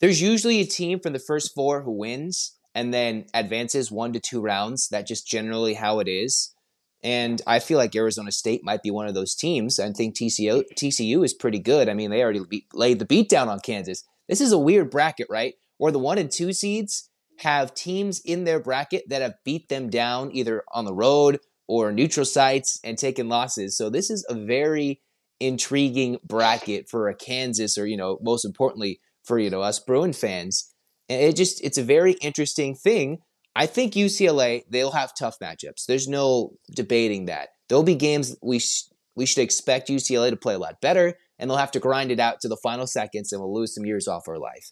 there's 0.00 0.20
usually 0.20 0.60
a 0.60 0.66
team 0.66 1.00
from 1.00 1.12
the 1.12 1.18
first 1.18 1.54
four 1.54 1.82
who 1.82 1.92
wins 1.92 2.56
and 2.74 2.92
then 2.92 3.26
advances 3.32 3.90
one 3.90 4.12
to 4.12 4.20
two 4.20 4.40
rounds. 4.40 4.88
That's 4.88 5.08
just 5.08 5.26
generally 5.26 5.74
how 5.74 6.00
it 6.00 6.08
is. 6.08 6.54
And 7.02 7.40
I 7.46 7.58
feel 7.58 7.78
like 7.78 7.94
Arizona 7.94 8.32
State 8.32 8.64
might 8.64 8.82
be 8.82 8.90
one 8.90 9.06
of 9.06 9.14
those 9.14 9.34
teams. 9.34 9.78
I 9.78 9.92
think 9.92 10.16
TCU, 10.16 10.64
TCU 10.74 11.24
is 11.24 11.34
pretty 11.34 11.58
good. 11.58 11.88
I 11.88 11.94
mean, 11.94 12.10
they 12.10 12.22
already 12.22 12.40
beat, 12.48 12.66
laid 12.72 12.98
the 12.98 13.04
beat 13.04 13.28
down 13.28 13.48
on 13.48 13.60
Kansas. 13.60 14.04
This 14.28 14.40
is 14.40 14.52
a 14.52 14.58
weird 14.58 14.90
bracket, 14.90 15.26
right? 15.28 15.54
Where 15.76 15.92
the 15.92 15.98
one 15.98 16.18
and 16.18 16.30
two 16.30 16.52
seeds 16.54 17.10
have 17.40 17.74
teams 17.74 18.20
in 18.20 18.44
their 18.44 18.58
bracket 18.58 19.08
that 19.10 19.20
have 19.20 19.34
beat 19.44 19.68
them 19.68 19.90
down 19.90 20.30
either 20.32 20.64
on 20.72 20.86
the 20.86 20.94
road 20.94 21.40
or 21.66 21.92
neutral 21.92 22.26
sites 22.26 22.78
and 22.84 22.98
taking 22.98 23.28
losses. 23.28 23.76
So 23.76 23.90
this 23.90 24.10
is 24.10 24.24
a 24.28 24.34
very 24.34 25.00
intriguing 25.40 26.18
bracket 26.24 26.88
for 26.88 27.08
a 27.08 27.14
Kansas 27.14 27.78
or, 27.78 27.86
you 27.86 27.96
know, 27.96 28.18
most 28.22 28.44
importantly 28.44 29.00
for, 29.24 29.38
you 29.38 29.50
know, 29.50 29.62
us 29.62 29.78
Bruin 29.78 30.12
fans. 30.12 30.72
And 31.08 31.20
it 31.20 31.36
just 31.36 31.62
it's 31.64 31.78
a 31.78 31.82
very 31.82 32.12
interesting 32.14 32.74
thing. 32.74 33.18
I 33.56 33.66
think 33.66 33.94
UCLA, 33.94 34.62
they'll 34.68 34.92
have 34.92 35.14
tough 35.14 35.38
matchups. 35.40 35.86
There's 35.86 36.08
no 36.08 36.54
debating 36.74 37.26
that. 37.26 37.50
There'll 37.68 37.84
be 37.84 37.94
games 37.94 38.36
we 38.42 38.58
sh- 38.58 38.88
we 39.16 39.26
should 39.26 39.42
expect 39.42 39.88
UCLA 39.88 40.30
to 40.30 40.36
play 40.36 40.54
a 40.54 40.58
lot 40.58 40.80
better 40.80 41.14
and 41.38 41.48
they'll 41.48 41.58
have 41.58 41.70
to 41.72 41.80
grind 41.80 42.10
it 42.10 42.20
out 42.20 42.40
to 42.40 42.48
the 42.48 42.58
final 42.62 42.86
seconds 42.86 43.32
and 43.32 43.40
we'll 43.40 43.54
lose 43.54 43.74
some 43.74 43.84
years 43.84 44.08
off 44.08 44.28
our 44.28 44.38
life. 44.38 44.70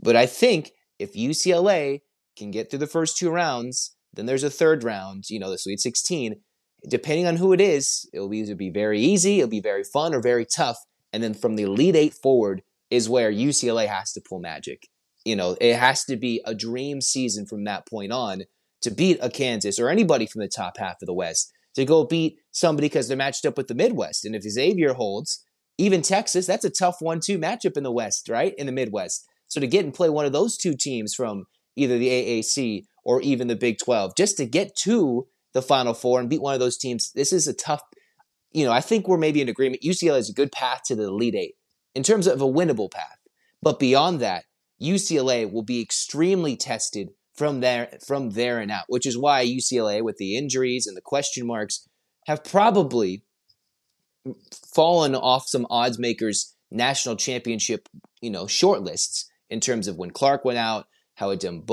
But 0.00 0.16
I 0.16 0.26
think 0.26 0.72
if 0.98 1.14
UCLA 1.14 2.00
can 2.36 2.50
get 2.50 2.70
through 2.70 2.78
the 2.78 2.86
first 2.86 3.16
two 3.16 3.30
rounds, 3.30 3.96
then 4.12 4.26
there's 4.26 4.44
a 4.44 4.50
third 4.50 4.84
round, 4.84 5.30
you 5.30 5.38
know, 5.38 5.50
the 5.50 5.58
Sweet 5.58 5.80
16. 5.80 6.36
Depending 6.88 7.26
on 7.26 7.36
who 7.36 7.52
it 7.52 7.60
is, 7.60 8.08
it'll 8.12 8.32
either 8.32 8.54
be 8.54 8.70
very 8.70 9.00
easy, 9.00 9.38
it'll 9.38 9.50
be 9.50 9.60
very 9.60 9.84
fun, 9.84 10.14
or 10.14 10.20
very 10.20 10.46
tough. 10.46 10.78
And 11.12 11.22
then 11.22 11.34
from 11.34 11.56
the 11.56 11.64
Elite 11.64 11.96
Eight 11.96 12.14
forward 12.14 12.62
is 12.90 13.08
where 13.08 13.32
UCLA 13.32 13.86
has 13.86 14.12
to 14.12 14.20
pull 14.20 14.40
magic. 14.40 14.88
You 15.24 15.36
know, 15.36 15.56
it 15.60 15.76
has 15.76 16.04
to 16.04 16.16
be 16.16 16.40
a 16.44 16.54
dream 16.54 17.00
season 17.00 17.46
from 17.46 17.64
that 17.64 17.86
point 17.86 18.12
on 18.12 18.44
to 18.82 18.90
beat 18.90 19.18
a 19.20 19.28
Kansas 19.28 19.78
or 19.78 19.90
anybody 19.90 20.26
from 20.26 20.40
the 20.40 20.48
top 20.48 20.78
half 20.78 21.02
of 21.02 21.06
the 21.06 21.12
West 21.12 21.52
to 21.74 21.84
go 21.84 22.04
beat 22.04 22.38
somebody 22.50 22.88
because 22.88 23.08
they're 23.08 23.16
matched 23.16 23.44
up 23.44 23.56
with 23.56 23.68
the 23.68 23.74
Midwest. 23.74 24.24
And 24.24 24.34
if 24.34 24.42
Xavier 24.42 24.94
holds, 24.94 25.44
even 25.78 26.02
Texas, 26.02 26.46
that's 26.46 26.64
a 26.64 26.70
tough 26.70 26.96
one-two 27.00 27.38
matchup 27.38 27.76
in 27.76 27.82
the 27.82 27.92
West, 27.92 28.28
right? 28.28 28.54
In 28.56 28.66
the 28.66 28.72
Midwest. 28.72 29.26
So 29.46 29.60
to 29.60 29.66
get 29.66 29.84
and 29.84 29.94
play 29.94 30.08
one 30.08 30.26
of 30.26 30.32
those 30.32 30.56
two 30.56 30.74
teams 30.74 31.14
from 31.14 31.44
either 31.76 31.98
the 31.98 32.08
AAC 32.08 32.84
or 33.04 33.20
even 33.22 33.48
the 33.48 33.56
Big 33.56 33.78
12 33.78 34.12
just 34.16 34.36
to 34.36 34.46
get 34.46 34.76
to 34.76 35.26
the 35.52 35.62
Final 35.62 35.94
Four 35.94 36.20
and 36.20 36.30
beat 36.30 36.42
one 36.42 36.54
of 36.54 36.60
those 36.60 36.78
teams. 36.78 37.10
This 37.14 37.32
is 37.32 37.48
a 37.48 37.54
tough, 37.54 37.82
you 38.52 38.64
know, 38.64 38.72
I 38.72 38.80
think 38.80 39.08
we're 39.08 39.18
maybe 39.18 39.40
in 39.40 39.48
agreement. 39.48 39.82
UCLA 39.82 40.18
is 40.18 40.30
a 40.30 40.34
good 40.34 40.52
path 40.52 40.82
to 40.86 40.94
the 40.94 41.04
Elite 41.04 41.34
Eight 41.34 41.54
in 41.94 42.02
terms 42.02 42.26
of 42.26 42.40
a 42.40 42.46
winnable 42.46 42.90
path. 42.90 43.18
But 43.62 43.78
beyond 43.78 44.20
that, 44.20 44.44
UCLA 44.80 45.50
will 45.50 45.62
be 45.62 45.80
extremely 45.80 46.56
tested 46.56 47.10
from 47.34 47.60
there 47.60 47.98
from 48.06 48.30
there 48.30 48.58
and 48.58 48.70
out, 48.70 48.84
which 48.88 49.06
is 49.06 49.16
why 49.16 49.46
UCLA, 49.46 50.02
with 50.02 50.16
the 50.16 50.36
injuries 50.36 50.86
and 50.86 50.96
the 50.96 51.02
question 51.02 51.46
marks, 51.46 51.88
have 52.26 52.44
probably 52.44 53.24
fallen 54.74 55.14
off 55.14 55.48
some 55.48 55.66
odds 55.70 55.98
makers 55.98 56.54
national 56.70 57.16
championship, 57.16 57.88
you 58.20 58.30
know, 58.30 58.46
short 58.46 58.82
lists 58.82 59.30
in 59.48 59.60
terms 59.60 59.88
of 59.88 59.96
when 59.96 60.10
Clark 60.10 60.44
went 60.44 60.58
out, 60.58 60.86
how 61.14 61.34
Adem 61.34 61.64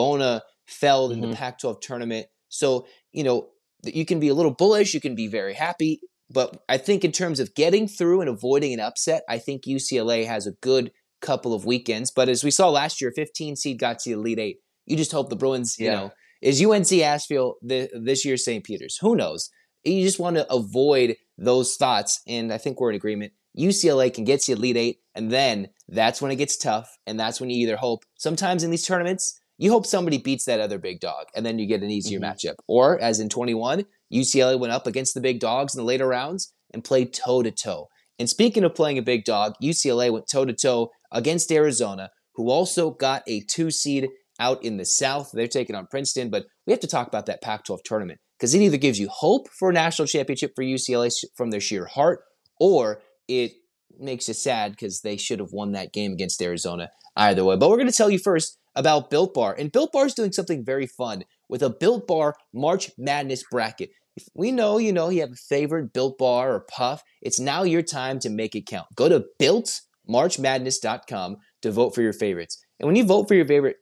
Bona 0.67 0.73
fell 0.77 1.11
in 1.11 1.21
mm-hmm. 1.21 1.31
the 1.31 1.35
Pac-12 1.35 1.81
tournament. 1.81 2.27
So, 2.49 2.87
you 3.11 3.23
know, 3.23 3.49
you 3.83 4.05
can 4.05 4.19
be 4.19 4.29
a 4.29 4.33
little 4.33 4.53
bullish, 4.53 4.93
you 4.93 5.01
can 5.01 5.15
be 5.15 5.27
very 5.27 5.53
happy, 5.53 5.99
but 6.29 6.63
I 6.67 6.77
think 6.77 7.05
in 7.05 7.11
terms 7.11 7.39
of 7.39 7.55
getting 7.55 7.87
through 7.87 8.21
and 8.21 8.29
avoiding 8.29 8.73
an 8.73 8.79
upset, 8.79 9.23
I 9.29 9.39
think 9.39 9.63
UCLA 9.63 10.25
has 10.25 10.47
a 10.47 10.51
good 10.51 10.91
couple 11.21 11.53
of 11.53 11.65
weekends. 11.65 12.11
But 12.11 12.29
as 12.29 12.43
we 12.43 12.51
saw 12.51 12.69
last 12.69 13.01
year, 13.01 13.11
15 13.11 13.55
seed 13.55 13.79
got 13.79 13.99
to 13.99 14.09
the 14.09 14.19
Elite 14.19 14.39
Eight. 14.39 14.57
You 14.85 14.97
just 14.97 15.11
hope 15.11 15.29
the 15.29 15.35
Bruins, 15.35 15.75
yeah. 15.79 15.85
you 15.85 15.97
know, 15.97 16.11
is 16.41 16.63
UNC 16.63 16.91
Asheville 17.01 17.55
the, 17.61 17.89
this 17.93 18.25
year 18.25 18.37
St. 18.37 18.63
Peter's? 18.63 18.97
Who 19.01 19.15
knows? 19.15 19.49
You 19.83 20.03
just 20.03 20.19
want 20.19 20.35
to 20.35 20.51
avoid 20.51 21.15
those 21.37 21.75
thoughts, 21.75 22.21
and 22.27 22.51
I 22.51 22.57
think 22.57 22.79
we're 22.79 22.89
in 22.89 22.95
agreement. 22.95 23.33
UCLA 23.57 24.13
can 24.13 24.23
get 24.23 24.41
to 24.41 24.53
Elite 24.53 24.77
Eight, 24.77 24.99
and 25.15 25.31
then 25.31 25.69
that's 25.87 26.21
when 26.21 26.31
it 26.31 26.35
gets 26.35 26.57
tough, 26.57 26.97
and 27.07 27.19
that's 27.19 27.39
when 27.39 27.49
you 27.49 27.57
either 27.63 27.77
hope. 27.77 28.03
Sometimes 28.17 28.63
in 28.63 28.71
these 28.71 28.85
tournaments, 28.85 29.39
you 29.57 29.71
hope 29.71 29.85
somebody 29.85 30.17
beats 30.17 30.45
that 30.45 30.59
other 30.59 30.77
big 30.77 30.99
dog, 30.99 31.27
and 31.35 31.45
then 31.45 31.59
you 31.59 31.65
get 31.65 31.81
an 31.81 31.89
easier 31.89 32.19
mm-hmm. 32.19 32.47
matchup. 32.47 32.55
Or 32.67 32.99
as 32.99 33.19
in 33.19 33.29
21, 33.29 33.85
UCLA 34.13 34.59
went 34.59 34.73
up 34.73 34.87
against 34.87 35.13
the 35.13 35.21
big 35.21 35.39
dogs 35.39 35.75
in 35.75 35.79
the 35.79 35.85
later 35.85 36.07
rounds 36.07 36.53
and 36.73 36.83
played 36.83 37.13
toe 37.13 37.43
to 37.43 37.51
toe. 37.51 37.87
And 38.19 38.29
speaking 38.29 38.63
of 38.63 38.75
playing 38.75 38.97
a 38.97 39.03
big 39.03 39.25
dog, 39.25 39.53
UCLA 39.61 40.11
went 40.11 40.27
toe 40.31 40.45
to 40.45 40.53
toe 40.53 40.91
against 41.11 41.51
Arizona, 41.51 42.09
who 42.35 42.49
also 42.49 42.91
got 42.91 43.23
a 43.27 43.41
two 43.41 43.71
seed 43.71 44.09
out 44.39 44.63
in 44.63 44.77
the 44.77 44.85
South. 44.85 45.31
They're 45.33 45.47
taking 45.47 45.75
on 45.75 45.87
Princeton, 45.87 46.29
but 46.29 46.45
we 46.65 46.73
have 46.73 46.79
to 46.81 46.87
talk 46.87 47.07
about 47.07 47.25
that 47.25 47.41
Pac 47.41 47.65
12 47.65 47.81
tournament 47.83 48.19
because 48.37 48.53
it 48.53 48.61
either 48.61 48.77
gives 48.77 48.99
you 48.99 49.07
hope 49.09 49.47
for 49.49 49.69
a 49.69 49.73
national 49.73 50.07
championship 50.07 50.53
for 50.55 50.63
UCLA 50.63 51.11
from 51.35 51.49
their 51.49 51.61
sheer 51.61 51.85
heart, 51.85 52.21
or 52.59 53.01
it 53.27 53.53
makes 53.99 54.27
you 54.27 54.33
sad 54.33 54.71
because 54.71 55.01
they 55.01 55.17
should 55.17 55.39
have 55.39 55.51
won 55.51 55.71
that 55.71 55.91
game 55.91 56.13
against 56.13 56.41
Arizona 56.41 56.89
either 57.15 57.43
way. 57.43 57.55
But 57.55 57.69
we're 57.69 57.77
going 57.77 57.89
to 57.89 57.97
tell 57.97 58.11
you 58.11 58.19
first 58.19 58.59
about 58.77 59.09
Built 59.09 59.33
Bar. 59.33 59.55
And 59.57 59.71
Built 59.71 59.91
Bar 59.91 60.05
is 60.05 60.13
doing 60.13 60.31
something 60.31 60.63
very 60.63 60.87
fun 60.87 61.23
with 61.49 61.61
a 61.61 61.69
Built 61.69 62.07
Bar 62.07 62.35
March 62.53 62.91
Madness 62.97 63.43
bracket. 63.51 63.89
If 64.15 64.29
we 64.33 64.51
know 64.51 64.77
you 64.77 64.93
know 64.93 65.09
you 65.09 65.21
have 65.21 65.31
a 65.31 65.35
favorite 65.35 65.91
Built 65.93 66.17
Bar 66.17 66.53
or 66.53 66.61
Puff, 66.61 67.03
it's 67.21 67.39
now 67.39 67.63
your 67.63 67.81
time 67.81 68.19
to 68.19 68.29
make 68.29 68.55
it 68.55 68.65
count. 68.65 68.87
Go 68.95 69.09
to 69.09 69.25
builtmarchmadness.com 69.41 71.37
to 71.63 71.71
vote 71.71 71.93
for 71.93 72.01
your 72.01 72.13
favorites. 72.13 72.63
And 72.79 72.87
when 72.87 72.95
you 72.95 73.05
vote 73.05 73.27
for 73.27 73.33
your 73.33 73.47
favorite 73.47 73.77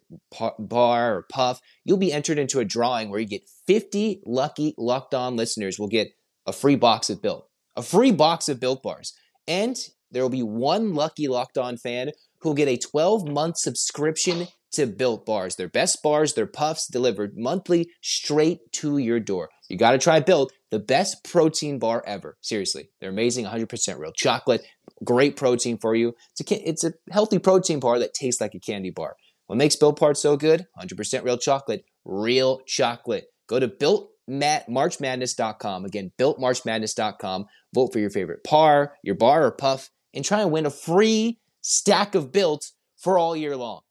bar 0.58 1.18
or 1.18 1.26
puff, 1.30 1.60
you'll 1.84 1.98
be 1.98 2.14
entered 2.14 2.40
into 2.40 2.60
a 2.60 2.66
drawing 2.66 3.10
where 3.10 3.20
you 3.20 3.28
get 3.28 3.50
50 3.68 4.22
lucky 4.26 4.74
locked 4.78 5.14
on 5.14 5.36
listeners 5.36 5.78
will 5.78 5.90
get 5.90 6.10
a 6.46 6.54
free 6.54 6.78
box 6.78 7.10
of 7.10 7.22
Built, 7.22 7.50
a 7.76 7.82
free 7.82 8.12
box 8.12 8.48
of 8.48 8.62
Built 8.62 8.82
bars. 8.82 9.14
And 9.48 9.78
there 10.12 10.24
will 10.24 10.30
be 10.30 10.44
one 10.44 10.94
lucky 10.94 11.28
locked 11.28 11.58
on 11.58 11.76
fan 11.76 12.12
who'll 12.40 12.54
get 12.54 12.70
a 12.70 12.78
12 12.78 13.28
month 13.28 13.58
subscription 13.58 14.48
to 14.76 14.88
Built 14.88 15.26
Bars. 15.26 15.56
Their 15.56 15.68
best 15.68 16.02
bars, 16.02 16.34
their 16.34 16.48
puffs 16.48 16.88
delivered 16.88 17.38
monthly 17.38 17.90
straight 18.02 18.60
to 18.74 18.98
your 18.98 19.20
door. 19.20 19.50
You 19.70 19.78
got 19.78 19.92
to 19.92 19.98
try 19.98 20.20
Built, 20.20 20.54
the 20.72 20.80
best 20.80 21.24
protein 21.24 21.80
bar 21.80 22.04
ever. 22.06 22.38
Seriously, 22.42 22.90
they're 23.00 23.10
amazing, 23.10 23.46
100% 23.46 24.00
real 24.00 24.12
chocolate, 24.12 24.64
great 25.04 25.36
protein 25.36 25.78
for 25.78 25.96
you. 25.96 26.16
It's 26.38 26.52
a, 26.52 26.70
it's 26.70 26.84
a 26.84 26.94
healthy 27.12 27.40
protein 27.40 27.80
bar 27.80 28.00
that 28.00 28.14
tastes 28.14 28.42
like 28.42 28.56
a 28.56 28.60
candy 28.60 28.92
bar. 28.92 29.16
What 29.48 29.58
makes 29.58 29.76
Built 29.76 30.00
Bars 30.00 30.22
so 30.22 30.38
good? 30.38 30.68
100% 30.80 31.24
real 31.24 31.38
chocolate, 31.38 31.86
real 32.04 32.62
chocolate. 32.66 33.26
Go 33.48 33.60
to 33.60 33.68
builtmarchmadness.com. 33.68 35.86
Again, 35.86 36.12
builtmarchmadness.com. 36.18 37.46
Vote 37.74 37.94
for 37.94 38.00
your 38.00 38.10
favorite 38.10 38.44
par, 38.44 38.96
your 39.04 39.16
bar, 39.16 39.46
or 39.46 39.52
puff, 39.52 39.92
and 40.14 40.26
try 40.26 40.42
and 40.42 40.52
win 40.52 40.66
a 40.66 40.72
free 40.72 41.40
stack 41.62 42.16
of 42.16 42.32
Built 42.32 42.72
for 42.98 43.18
all 43.18 43.36
year 43.36 43.56
long. 43.56 43.82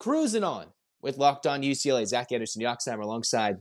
Cruising 0.00 0.44
on 0.44 0.68
with 1.02 1.18
Locked 1.18 1.46
On 1.46 1.60
UCLA, 1.60 2.06
Zach 2.06 2.32
Anderson, 2.32 2.62
Yoxsimer 2.62 3.02
alongside 3.02 3.58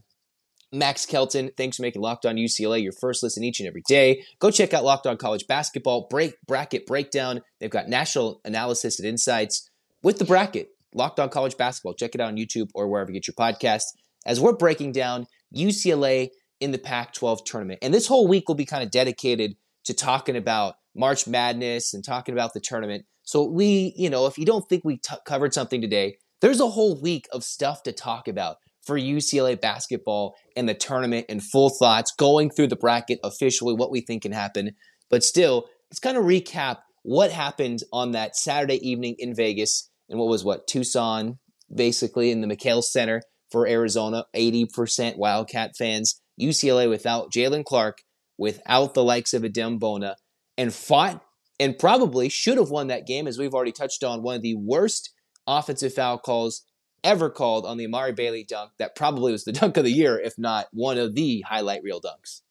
Max 0.72 1.05
Kelton. 1.05 1.51
Thanks 1.58 1.75
for 1.75 1.84
making 1.84 2.01
Locked 2.01 2.25
On 2.25 2.38
UCLA 2.38 2.81
your 2.81 2.93
first 2.93 3.22
listen 3.22 3.43
each 3.43 3.60
and 3.60 3.67
every 3.67 3.84
day. 3.89 4.24
Go 4.39 4.50
check 4.50 4.74
out 4.74 4.86
Locked 4.86 5.05
On 5.05 5.17
College 5.17 5.48
Basketball 5.48 6.08
break 6.10 6.36
bracket 6.48 6.86
breakdown. 6.86 7.41
They've 7.60 7.69
got 7.69 7.89
national 7.89 8.39
analysis 8.46 9.00
and 9.00 9.08
insights 9.08 9.69
with 10.01 10.17
the 10.17 10.24
bracket. 10.24 10.69
Locked 10.96 11.19
On 11.19 11.27
College 11.27 11.58
Basketball. 11.58 11.93
Check 11.93 12.15
it 12.15 12.22
out 12.22 12.29
on 12.29 12.38
YouTube 12.38 12.69
or 12.74 12.88
wherever 12.88 13.12
you 13.12 13.19
get 13.19 13.27
your 13.27 13.34
podcasts. 13.34 13.91
As 14.25 14.39
we're 14.39 14.55
breaking 14.55 14.93
down 14.93 15.27
UCLA 15.53 16.29
in 16.62 16.72
the 16.72 16.77
Pac-12 16.77 17.43
tournament, 17.43 17.79
and 17.81 17.93
this 17.93 18.08
whole 18.08 18.29
week 18.29 18.48
will 18.48 18.55
be 18.55 18.65
kind 18.65 18.81
of 18.84 18.91
dedicated 18.91 19.58
to 19.84 19.93
talking 19.93 20.38
about 20.38 20.75
March 20.96 21.27
Madness 21.27 21.93
and 21.93 22.03
talking 22.03 22.34
about 22.34 22.53
the 22.53 22.62
tournament. 22.62 23.05
So 23.24 23.43
we, 23.43 23.93
you 23.98 24.10
know, 24.10 24.25
if 24.25 24.38
you 24.38 24.46
don't 24.46 24.67
think 24.69 24.86
we 24.86 24.98
t- 24.98 25.15
covered 25.25 25.53
something 25.53 25.81
today, 25.81 26.17
there's 26.41 26.60
a 26.60 26.69
whole 26.69 27.00
week 27.00 27.27
of 27.31 27.43
stuff 27.43 27.84
to 27.84 27.91
talk 27.91 28.27
about 28.27 28.58
for 28.81 28.98
UCLA 28.98 29.60
basketball 29.60 30.36
and 30.55 30.67
the 30.67 30.74
tournament 30.74 31.25
and 31.29 31.43
full 31.43 31.69
thoughts 31.69 32.12
going 32.17 32.50
through 32.50 32.67
the 32.67 32.75
bracket 32.75 33.19
officially, 33.24 33.74
what 33.74 33.91
we 33.91 34.01
think 34.01 34.24
can 34.24 34.31
happen. 34.31 34.72
But 35.10 35.24
still, 35.24 35.67
let's 35.91 36.00
kind 36.00 36.17
of 36.17 36.24
recap 36.24 36.77
what 37.03 37.31
happened 37.31 37.79
on 37.91 38.12
that 38.12 38.36
Saturday 38.36 38.88
evening 38.88 39.15
in 39.19 39.36
Vegas 39.36 39.89
and 40.10 40.19
what 40.19 40.29
was 40.29 40.43
what 40.43 40.67
Tucson, 40.67 41.39
basically 41.74 42.31
in 42.31 42.41
the 42.41 42.48
McKale 42.48 42.84
Center 42.84 43.22
for 43.51 43.67
Arizona, 43.67 44.25
80% 44.36 45.17
Wildcat 45.17 45.72
fans. 45.77 46.22
UCLA 46.39 46.89
without 46.89 47.31
Jalen 47.31 47.65
Clark, 47.65 47.98
without 48.38 48.93
the 48.93 49.03
likes 49.03 49.34
of 49.34 49.43
Adem 49.43 49.77
Bona, 49.77 50.15
and 50.58 50.74
fought 50.74 51.22
and 51.60 51.77
probably 51.77 52.29
should 52.29 52.58
have 52.58 52.69
won 52.69 52.88
that 52.88 53.05
game, 53.05 53.27
as 53.27 53.38
we've 53.38 53.53
already 53.53 53.74
touched 53.74 54.03
on, 54.03 54.24
one 54.24 54.38
of 54.38 54.41
the 54.41 54.55
worst 54.55 55.10
offensive 55.58 55.94
foul 55.94 56.18
calls 56.18 56.63
ever 57.03 57.29
called 57.29 57.65
on 57.65 57.77
the 57.77 57.86
Amari 57.86 58.13
Bailey 58.13 58.44
dunk. 58.44 58.72
That 58.77 58.96
probably 58.96 59.32
was 59.32 59.44
the 59.44 59.51
dunk 59.53 59.77
of 59.77 59.84
the 59.84 59.91
year, 59.91 60.20
if 60.20 60.38
not 60.38 60.68
one 60.72 60.98
of 60.98 61.15
the 61.15 61.41
highlight 61.41 61.84
reel 61.84 62.01
dunks. 62.01 62.41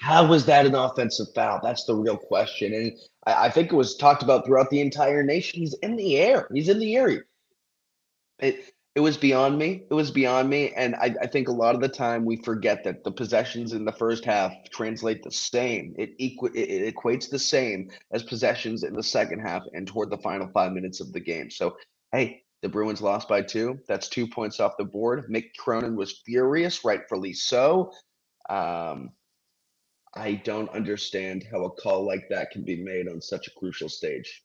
How 0.00 0.26
was 0.26 0.46
that 0.46 0.64
an 0.64 0.74
offensive 0.74 1.26
foul? 1.34 1.60
That's 1.62 1.84
the 1.84 1.94
real 1.94 2.16
question. 2.16 2.72
And 2.72 2.92
I, 3.26 3.46
I 3.46 3.50
think 3.50 3.72
it 3.72 3.76
was 3.76 3.96
talked 3.96 4.22
about 4.22 4.46
throughout 4.46 4.70
the 4.70 4.80
entire 4.80 5.22
nation. 5.22 5.58
He's 5.58 5.74
in 5.74 5.96
the 5.96 6.16
air. 6.16 6.48
He's 6.52 6.68
in 6.68 6.78
the 6.78 6.96
air. 6.96 7.26
It, 8.38 8.74
it 8.94 9.00
was 9.00 9.16
beyond 9.16 9.58
me. 9.58 9.84
It 9.90 9.94
was 9.94 10.10
beyond 10.10 10.48
me. 10.48 10.72
And 10.72 10.94
I, 10.96 11.14
I, 11.22 11.26
think 11.26 11.48
a 11.48 11.52
lot 11.52 11.74
of 11.74 11.80
the 11.80 11.88
time 11.88 12.24
we 12.24 12.36
forget 12.36 12.84
that 12.84 13.04
the 13.04 13.12
possessions 13.12 13.72
in 13.72 13.84
the 13.84 13.92
first 13.92 14.24
half 14.24 14.52
translate 14.70 15.22
the 15.22 15.30
same. 15.30 15.94
It, 15.98 16.18
equ- 16.18 16.54
it 16.54 16.94
equates 16.94 17.28
the 17.28 17.38
same 17.38 17.90
as 18.12 18.22
possessions 18.22 18.84
in 18.84 18.94
the 18.94 19.02
second 19.02 19.40
half 19.40 19.62
and 19.72 19.86
toward 19.86 20.10
the 20.10 20.18
final 20.18 20.48
five 20.48 20.72
minutes 20.72 21.00
of 21.00 21.12
the 21.12 21.20
game. 21.20 21.50
So 21.50 21.76
hey, 22.12 22.42
the 22.62 22.68
Bruins 22.68 23.00
lost 23.00 23.28
by 23.28 23.42
two. 23.42 23.78
That's 23.86 24.08
two 24.08 24.26
points 24.26 24.60
off 24.60 24.72
the 24.78 24.84
board. 24.84 25.24
Mick 25.30 25.50
Cronin 25.58 25.96
was 25.96 26.20
furious, 26.24 26.84
rightfully 26.84 27.32
so. 27.32 27.92
Um, 28.50 29.10
I 30.14 30.34
don't 30.44 30.70
understand 30.70 31.44
how 31.50 31.64
a 31.64 31.70
call 31.70 32.06
like 32.06 32.28
that 32.30 32.50
can 32.50 32.64
be 32.64 32.82
made 32.82 33.08
on 33.08 33.20
such 33.20 33.46
a 33.46 33.52
crucial 33.58 33.88
stage. 33.88 34.42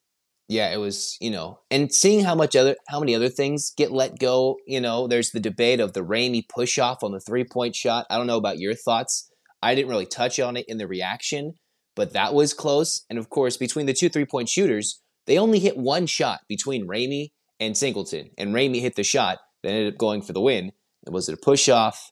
Yeah, 0.50 0.72
it 0.72 0.78
was, 0.78 1.18
you 1.22 1.32
know, 1.32 1.60
and 1.72 1.92
seeing 1.92 2.24
how 2.24 2.36
much 2.36 2.56
other 2.56 2.76
how 2.90 3.00
many 3.00 3.16
other 3.16 3.30
things 3.30 3.72
get 3.76 3.92
let 3.92 4.20
go, 4.20 4.58
you 4.68 4.82
know, 4.82 5.08
there's 5.08 5.32
the 5.32 5.40
debate 5.40 5.80
of 5.80 5.94
the 5.94 6.02
Ramey 6.02 6.48
push 6.48 6.78
off 6.78 7.02
on 7.02 7.14
the 7.14 7.22
three 7.22 7.46
point 7.46 7.76
shot. 7.76 8.06
I 8.10 8.18
don't 8.18 8.28
know 8.28 8.38
about 8.38 8.60
your 8.60 8.76
thoughts. 8.76 9.32
I 9.62 9.74
didn't 9.74 9.90
really 9.90 10.06
touch 10.06 10.40
on 10.40 10.58
it 10.58 10.66
in 10.68 10.78
the 10.78 10.88
reaction, 10.88 11.54
but 11.96 12.14
that 12.14 12.34
was 12.34 12.54
close. 12.54 13.06
And 13.10 13.18
of 13.18 13.30
course, 13.30 13.56
between 13.56 13.86
the 13.86 13.94
two 13.94 14.10
three 14.10 14.26
point 14.26 14.50
shooters, 14.50 15.02
they 15.26 15.38
only 15.38 15.60
hit 15.60 15.78
one 15.78 16.06
shot 16.06 16.42
between 16.50 16.88
Ramey 16.88 17.30
and 17.60 17.78
Singleton. 17.78 18.32
And 18.38 18.54
Ramey 18.54 18.82
hit 18.82 18.96
the 18.96 19.04
shot 19.04 19.40
that 19.62 19.70
ended 19.70 19.94
up 19.94 20.00
going 20.00 20.22
for 20.22 20.34
the 20.34 20.42
win. 20.42 20.72
And 21.06 21.14
was 21.14 21.30
it 21.30 21.34
a 21.34 21.38
push 21.38 21.70
off? 21.70 22.12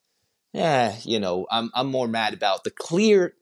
Yeah, 0.54 0.96
you 1.04 1.20
know, 1.20 1.48
I'm 1.50 1.72
I'm 1.74 1.88
more 1.88 2.08
mad 2.08 2.34
about 2.34 2.64
the 2.64 2.72
clear, 2.72 3.36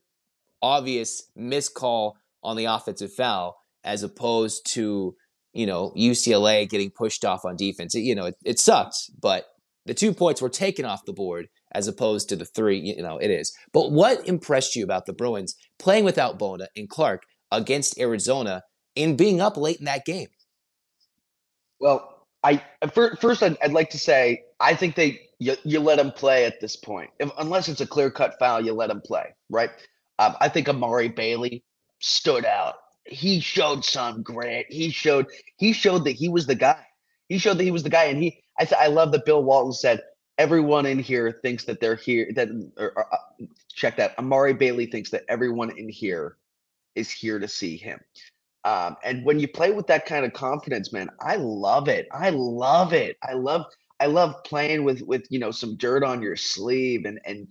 obvious 0.62 1.24
miscall 1.36 2.18
on 2.44 2.56
the 2.56 2.66
offensive 2.66 3.14
foul 3.14 3.58
as 3.84 4.04
opposed 4.04 4.66
to 4.74 5.16
you 5.54 5.66
know 5.66 5.92
UCLA 5.98 6.70
getting 6.70 6.92
pushed 6.92 7.26
off 7.26 7.46
on 7.46 7.56
defense. 7.56 7.96
It, 7.96 8.02
you 8.02 8.14
know, 8.14 8.26
it, 8.26 8.36
it 8.46 8.60
sucks, 8.60 9.10
but 9.20 9.46
the 9.86 9.96
two 9.96 10.14
points 10.14 10.42
were 10.42 10.50
taken 10.50 10.86
off 10.86 11.06
the 11.06 11.14
board 11.14 11.48
as 11.72 11.88
opposed 11.88 12.30
to 12.30 12.36
the 12.36 12.46
three. 12.46 12.80
You 12.80 13.02
know, 13.02 13.18
it 13.18 13.32
is. 13.32 13.52
But 13.74 13.92
what 13.92 14.28
impressed 14.28 14.76
you 14.76 14.84
about 14.84 15.08
the 15.08 15.14
Bruins 15.14 15.56
playing 15.80 16.04
without 16.04 16.38
Bona 16.38 16.68
and 16.76 16.88
Clark 16.88 17.24
against 17.52 18.00
Arizona 18.00 18.64
and 18.96 19.18
being 19.18 19.42
up 19.42 19.58
late 19.58 19.80
in 19.80 19.86
that 19.86 20.06
game? 20.06 20.28
Well, 21.80 22.26
I 22.44 22.62
first 22.94 23.44
I'd, 23.44 23.58
I'd 23.62 23.74
like 23.74 23.90
to 23.92 24.00
say 24.00 24.44
I 24.60 24.76
think 24.76 24.96
they 24.96 25.20
you, 25.40 25.56
you 25.64 25.80
let 25.80 26.00
him 26.00 26.12
play 26.12 26.46
at 26.46 26.60
this 26.60 26.76
point, 26.76 27.10
if, 27.20 27.32
unless 27.38 27.70
it's 27.70 27.82
a 27.82 27.88
clear 27.88 28.12
cut 28.12 28.38
foul. 28.40 28.62
You 28.62 28.74
let 28.74 28.90
him 28.90 29.02
play, 29.02 29.36
right? 29.50 29.70
Um, 30.20 30.36
I 30.42 30.50
think 30.50 30.68
Amari 30.70 31.08
Bailey 31.10 31.64
stood 32.00 32.46
out. 32.46 32.76
He 33.06 33.40
showed 33.40 33.84
some 33.86 34.22
grit. 34.22 34.68
He 34.70 34.90
showed 34.90 35.28
he 35.58 35.74
showed 35.74 36.06
that 36.06 36.12
he 36.12 36.30
was 36.30 36.46
the 36.46 36.56
guy. 36.56 36.86
He 37.28 37.38
showed 37.38 37.58
that 37.58 37.64
he 37.64 37.72
was 37.72 37.84
the 37.84 37.90
guy, 37.90 38.06
and 38.06 38.22
he. 38.22 38.44
I 38.60 38.68
I 38.78 38.88
love 38.88 39.12
that 39.14 39.26
Bill 39.26 39.44
Walton 39.44 39.74
said 39.74 40.02
everyone 40.38 40.86
in 40.86 41.00
here 41.00 41.40
thinks 41.42 41.66
that 41.66 41.80
they're 41.80 41.96
here. 41.96 42.30
That 42.36 42.50
or, 42.78 42.92
or, 42.96 43.14
uh, 43.14 43.46
check 43.74 43.98
that. 43.98 44.18
Amari 44.20 44.54
Bailey 44.54 44.86
thinks 44.86 45.10
that 45.12 45.24
everyone 45.30 45.78
in 45.78 45.90
here 45.90 46.38
is 46.96 47.10
here 47.10 47.40
to 47.40 47.48
see 47.48 47.78
him. 47.78 48.00
Um, 48.70 48.98
and 49.04 49.26
when 49.26 49.40
you 49.40 49.48
play 49.48 49.72
with 49.72 49.88
that 49.88 50.06
kind 50.06 50.26
of 50.26 50.34
confidence, 50.34 50.94
man, 50.94 51.10
I 51.20 51.38
love 51.38 51.88
it. 51.88 52.08
I 52.12 52.30
love 52.30 52.94
it. 52.94 53.18
I 53.24 53.34
love 53.34 53.66
I 54.00 54.06
love 54.06 54.36
playing 54.46 54.84
with 54.84 55.02
with 55.02 55.26
you 55.32 55.40
know 55.40 55.50
some 55.50 55.76
dirt 55.76 56.04
on 56.04 56.22
your 56.22 56.36
sleeve 56.36 57.06
and 57.06 57.20
and 57.26 57.48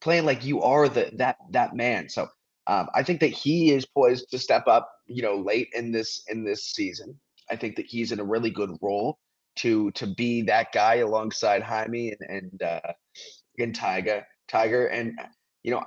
playing 0.00 0.24
like 0.26 0.44
you 0.44 0.60
are 0.62 0.88
the 0.88 1.12
that 1.14 1.36
that 1.52 1.76
man. 1.76 2.08
So 2.08 2.26
um, 2.66 2.88
I 2.92 3.04
think 3.04 3.20
that 3.20 3.28
he 3.28 3.70
is 3.70 3.86
poised 3.86 4.32
to 4.32 4.38
step 4.38 4.66
up. 4.66 4.90
You 5.06 5.22
know, 5.22 5.36
late 5.36 5.68
in 5.74 5.92
this 5.92 6.24
in 6.28 6.44
this 6.44 6.72
season, 6.72 7.16
I 7.48 7.54
think 7.54 7.76
that 7.76 7.86
he's 7.86 8.10
in 8.10 8.18
a 8.18 8.24
really 8.24 8.50
good 8.50 8.76
role 8.82 9.20
to 9.58 9.92
to 9.92 10.08
be 10.08 10.42
that 10.42 10.72
guy 10.72 10.96
alongside 10.96 11.62
Jaime 11.62 12.16
and 12.18 12.30
and 12.30 12.62
uh, 12.64 12.92
and 13.60 13.78
Tyger 13.78 14.24
Tyger 14.50 14.92
and 14.92 15.20
you 15.62 15.70
know 15.70 15.84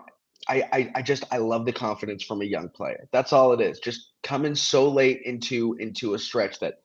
I, 0.47 0.63
I, 0.73 0.91
I 0.95 1.01
just 1.01 1.23
I 1.31 1.37
love 1.37 1.65
the 1.65 1.73
confidence 1.73 2.23
from 2.23 2.41
a 2.41 2.45
young 2.45 2.69
player. 2.69 3.07
That's 3.11 3.33
all 3.33 3.53
it 3.53 3.61
is. 3.61 3.79
Just 3.79 4.11
coming 4.23 4.55
so 4.55 4.89
late 4.89 5.21
into 5.23 5.75
into 5.79 6.13
a 6.13 6.19
stretch 6.19 6.59
that 6.59 6.81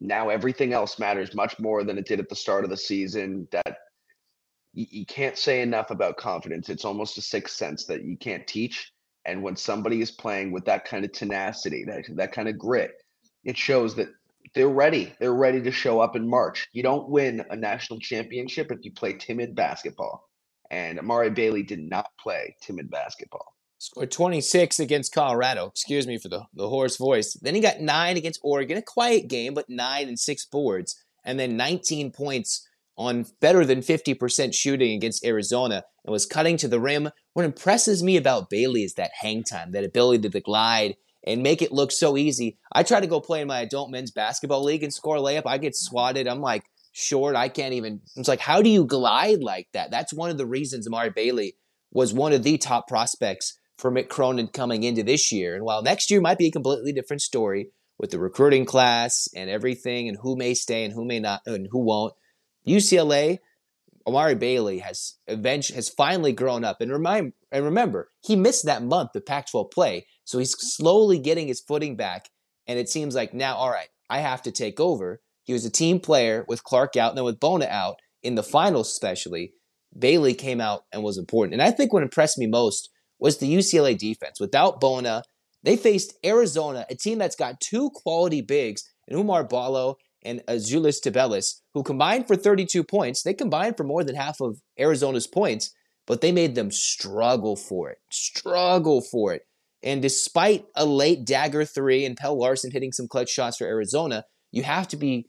now 0.00 0.28
everything 0.28 0.72
else 0.72 0.98
matters 0.98 1.34
much 1.34 1.58
more 1.58 1.84
than 1.84 1.98
it 1.98 2.06
did 2.06 2.20
at 2.20 2.28
the 2.28 2.36
start 2.36 2.64
of 2.64 2.70
the 2.70 2.76
season. 2.76 3.48
That 3.52 3.78
you, 4.74 4.86
you 4.90 5.06
can't 5.06 5.38
say 5.38 5.62
enough 5.62 5.90
about 5.90 6.18
confidence. 6.18 6.68
It's 6.68 6.84
almost 6.84 7.18
a 7.18 7.22
sixth 7.22 7.56
sense 7.56 7.86
that 7.86 8.04
you 8.04 8.16
can't 8.16 8.46
teach. 8.46 8.92
And 9.24 9.42
when 9.42 9.56
somebody 9.56 10.02
is 10.02 10.10
playing 10.10 10.52
with 10.52 10.64
that 10.66 10.84
kind 10.84 11.04
of 11.04 11.12
tenacity, 11.12 11.84
that 11.84 12.04
that 12.16 12.32
kind 12.32 12.48
of 12.48 12.58
grit, 12.58 12.92
it 13.44 13.56
shows 13.56 13.94
that 13.94 14.08
they're 14.54 14.68
ready. 14.68 15.14
They're 15.20 15.32
ready 15.32 15.62
to 15.62 15.70
show 15.70 16.00
up 16.00 16.16
in 16.16 16.28
March. 16.28 16.68
You 16.72 16.82
don't 16.82 17.08
win 17.08 17.44
a 17.48 17.56
national 17.56 18.00
championship 18.00 18.70
if 18.70 18.84
you 18.84 18.92
play 18.92 19.14
timid 19.14 19.54
basketball 19.54 20.28
and 20.72 20.98
Amari 20.98 21.30
Bailey 21.30 21.62
did 21.62 21.78
not 21.78 22.06
play 22.18 22.56
timid 22.62 22.90
basketball. 22.90 23.54
Scored 23.78 24.10
26 24.10 24.80
against 24.80 25.12
Colorado. 25.12 25.66
Excuse 25.66 26.06
me 26.06 26.16
for 26.16 26.28
the, 26.28 26.44
the 26.54 26.68
hoarse 26.68 26.96
voice. 26.96 27.34
Then 27.34 27.54
he 27.54 27.60
got 27.60 27.80
nine 27.80 28.16
against 28.16 28.40
Oregon, 28.42 28.78
a 28.78 28.82
quiet 28.82 29.28
game, 29.28 29.54
but 29.54 29.68
nine 29.68 30.08
and 30.08 30.18
six 30.18 30.46
boards. 30.46 30.96
And 31.24 31.38
then 31.38 31.56
19 31.56 32.10
points 32.12 32.66
on 32.96 33.26
better 33.40 33.64
than 33.64 33.80
50% 33.80 34.54
shooting 34.54 34.94
against 34.94 35.24
Arizona 35.24 35.84
and 36.04 36.12
was 36.12 36.26
cutting 36.26 36.56
to 36.58 36.68
the 36.68 36.80
rim. 36.80 37.10
What 37.34 37.44
impresses 37.44 38.02
me 38.02 38.16
about 38.16 38.50
Bailey 38.50 38.82
is 38.82 38.94
that 38.94 39.10
hang 39.20 39.44
time, 39.44 39.72
that 39.72 39.84
ability 39.84 40.28
to 40.28 40.40
glide 40.40 40.96
and 41.26 41.42
make 41.42 41.60
it 41.62 41.72
look 41.72 41.92
so 41.92 42.16
easy. 42.16 42.58
I 42.72 42.82
try 42.82 43.00
to 43.00 43.06
go 43.06 43.20
play 43.20 43.40
in 43.40 43.48
my 43.48 43.60
adult 43.60 43.90
men's 43.90 44.10
basketball 44.10 44.64
league 44.64 44.82
and 44.82 44.92
score 44.92 45.16
a 45.16 45.20
layup. 45.20 45.42
I 45.46 45.58
get 45.58 45.76
swatted. 45.76 46.26
I'm 46.26 46.40
like, 46.40 46.64
short. 46.92 47.34
I 47.34 47.48
can't 47.48 47.74
even. 47.74 48.00
It's 48.16 48.28
like, 48.28 48.40
how 48.40 48.62
do 48.62 48.70
you 48.70 48.84
glide 48.84 49.42
like 49.42 49.68
that? 49.72 49.90
That's 49.90 50.12
one 50.12 50.30
of 50.30 50.38
the 50.38 50.46
reasons 50.46 50.86
Amari 50.86 51.10
Bailey 51.10 51.56
was 51.90 52.14
one 52.14 52.32
of 52.32 52.42
the 52.42 52.58
top 52.58 52.88
prospects 52.88 53.58
for 53.76 53.90
Mick 53.90 54.08
Cronin 54.08 54.48
coming 54.48 54.82
into 54.82 55.02
this 55.02 55.32
year. 55.32 55.54
And 55.54 55.64
while 55.64 55.82
next 55.82 56.10
year 56.10 56.20
might 56.20 56.38
be 56.38 56.46
a 56.46 56.52
completely 56.52 56.92
different 56.92 57.22
story 57.22 57.70
with 57.98 58.10
the 58.10 58.18
recruiting 58.18 58.64
class 58.64 59.28
and 59.34 59.50
everything, 59.50 60.08
and 60.08 60.18
who 60.22 60.36
may 60.36 60.54
stay 60.54 60.84
and 60.84 60.94
who 60.94 61.04
may 61.04 61.20
not, 61.20 61.42
and 61.46 61.68
who 61.70 61.84
won't, 61.84 62.14
UCLA. 62.66 63.38
Amari 64.04 64.34
Bailey 64.34 64.80
has 64.80 65.14
eventually 65.28 65.76
has 65.76 65.88
finally 65.88 66.32
grown 66.32 66.64
up 66.64 66.80
and 66.80 66.90
remind 66.90 67.34
and 67.52 67.64
remember 67.64 68.10
he 68.20 68.34
missed 68.34 68.66
that 68.66 68.82
month 68.82 69.14
of 69.14 69.24
Pac-12 69.24 69.70
play, 69.70 70.06
so 70.24 70.40
he's 70.40 70.56
slowly 70.58 71.20
getting 71.20 71.46
his 71.46 71.60
footing 71.60 71.96
back. 71.96 72.28
And 72.66 72.80
it 72.80 72.88
seems 72.88 73.14
like 73.14 73.32
now, 73.32 73.54
all 73.54 73.70
right, 73.70 73.88
I 74.10 74.18
have 74.18 74.42
to 74.42 74.50
take 74.50 74.80
over. 74.80 75.20
He 75.44 75.52
was 75.52 75.64
a 75.64 75.70
team 75.70 76.00
player 76.00 76.44
with 76.48 76.64
Clark 76.64 76.96
out 76.96 77.10
and 77.10 77.18
then 77.18 77.24
with 77.24 77.40
Bona 77.40 77.66
out 77.66 77.96
in 78.22 78.34
the 78.34 78.42
finals, 78.42 78.90
especially. 78.90 79.52
Bailey 79.98 80.34
came 80.34 80.60
out 80.60 80.82
and 80.92 81.02
was 81.02 81.18
important. 81.18 81.54
And 81.54 81.62
I 81.62 81.70
think 81.70 81.92
what 81.92 82.02
impressed 82.02 82.38
me 82.38 82.46
most 82.46 82.88
was 83.18 83.38
the 83.38 83.52
UCLA 83.52 83.96
defense. 83.96 84.40
Without 84.40 84.80
Bona, 84.80 85.22
they 85.62 85.76
faced 85.76 86.14
Arizona, 86.24 86.86
a 86.88 86.94
team 86.94 87.18
that's 87.18 87.36
got 87.36 87.60
two 87.60 87.90
quality 87.94 88.40
bigs, 88.40 88.82
and 89.06 89.18
Oumar 89.18 89.48
Ballo 89.48 89.96
and 90.24 90.40
Azuolas 90.48 91.00
Tubelis, 91.04 91.60
who 91.74 91.82
combined 91.82 92.26
for 92.26 92.36
32 92.36 92.84
points. 92.84 93.22
They 93.22 93.34
combined 93.34 93.76
for 93.76 93.84
more 93.84 94.04
than 94.04 94.14
half 94.14 94.40
of 94.40 94.58
Arizona's 94.78 95.26
points, 95.26 95.72
but 96.06 96.20
they 96.20 96.32
made 96.32 96.54
them 96.54 96.70
struggle 96.70 97.56
for 97.56 97.90
it. 97.90 97.98
Struggle 98.10 99.02
for 99.02 99.34
it. 99.34 99.42
And 99.82 100.00
despite 100.00 100.64
a 100.76 100.84
late 100.84 101.24
dagger 101.24 101.64
three 101.64 102.04
and 102.04 102.16
Pelle 102.16 102.38
Larsson 102.38 102.70
hitting 102.70 102.92
some 102.92 103.08
clutch 103.08 103.30
shots 103.30 103.56
for 103.56 103.66
Arizona, 103.66 104.24
you 104.52 104.62
have 104.62 104.86
to 104.88 104.96
be 104.96 105.26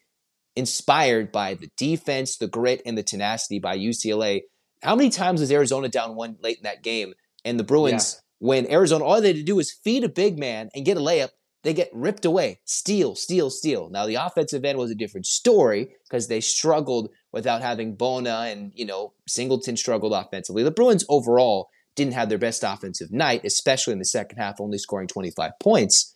inspired 0.55 1.31
by 1.31 1.55
the 1.55 1.69
defense, 1.77 2.37
the 2.37 2.47
grit, 2.47 2.81
and 2.85 2.97
the 2.97 3.03
tenacity 3.03 3.59
by 3.59 3.77
UCLA. 3.77 4.41
How 4.81 4.95
many 4.95 5.09
times 5.09 5.41
was 5.41 5.51
Arizona 5.51 5.89
down 5.89 6.15
one 6.15 6.37
late 6.41 6.57
in 6.57 6.63
that 6.63 6.83
game? 6.83 7.13
And 7.45 7.59
the 7.59 7.63
Bruins, 7.63 8.15
yeah. 8.15 8.47
when 8.47 8.71
Arizona, 8.71 9.03
all 9.03 9.21
they 9.21 9.29
had 9.29 9.37
to 9.37 9.43
do 9.43 9.55
was 9.55 9.71
feed 9.71 10.03
a 10.03 10.09
big 10.09 10.37
man 10.37 10.69
and 10.75 10.85
get 10.85 10.97
a 10.97 11.01
layup, 11.01 11.29
they 11.63 11.73
get 11.73 11.89
ripped 11.93 12.25
away. 12.25 12.59
Steal, 12.65 13.15
steal, 13.15 13.49
steal. 13.49 13.89
Now, 13.89 14.05
the 14.05 14.15
offensive 14.15 14.65
end 14.65 14.77
was 14.77 14.91
a 14.91 14.95
different 14.95 15.25
story 15.25 15.95
because 16.03 16.27
they 16.27 16.41
struggled 16.41 17.09
without 17.31 17.61
having 17.61 17.95
Bona 17.95 18.47
and, 18.49 18.71
you 18.75 18.85
know, 18.85 19.13
Singleton 19.27 19.77
struggled 19.77 20.13
offensively. 20.13 20.63
The 20.63 20.71
Bruins 20.71 21.05
overall 21.07 21.69
didn't 21.95 22.13
have 22.13 22.27
their 22.27 22.37
best 22.37 22.63
offensive 22.63 23.11
night, 23.11 23.45
especially 23.45 23.93
in 23.93 23.99
the 23.99 24.05
second 24.05 24.37
half, 24.37 24.59
only 24.59 24.77
scoring 24.77 25.07
25 25.07 25.51
points. 25.61 26.15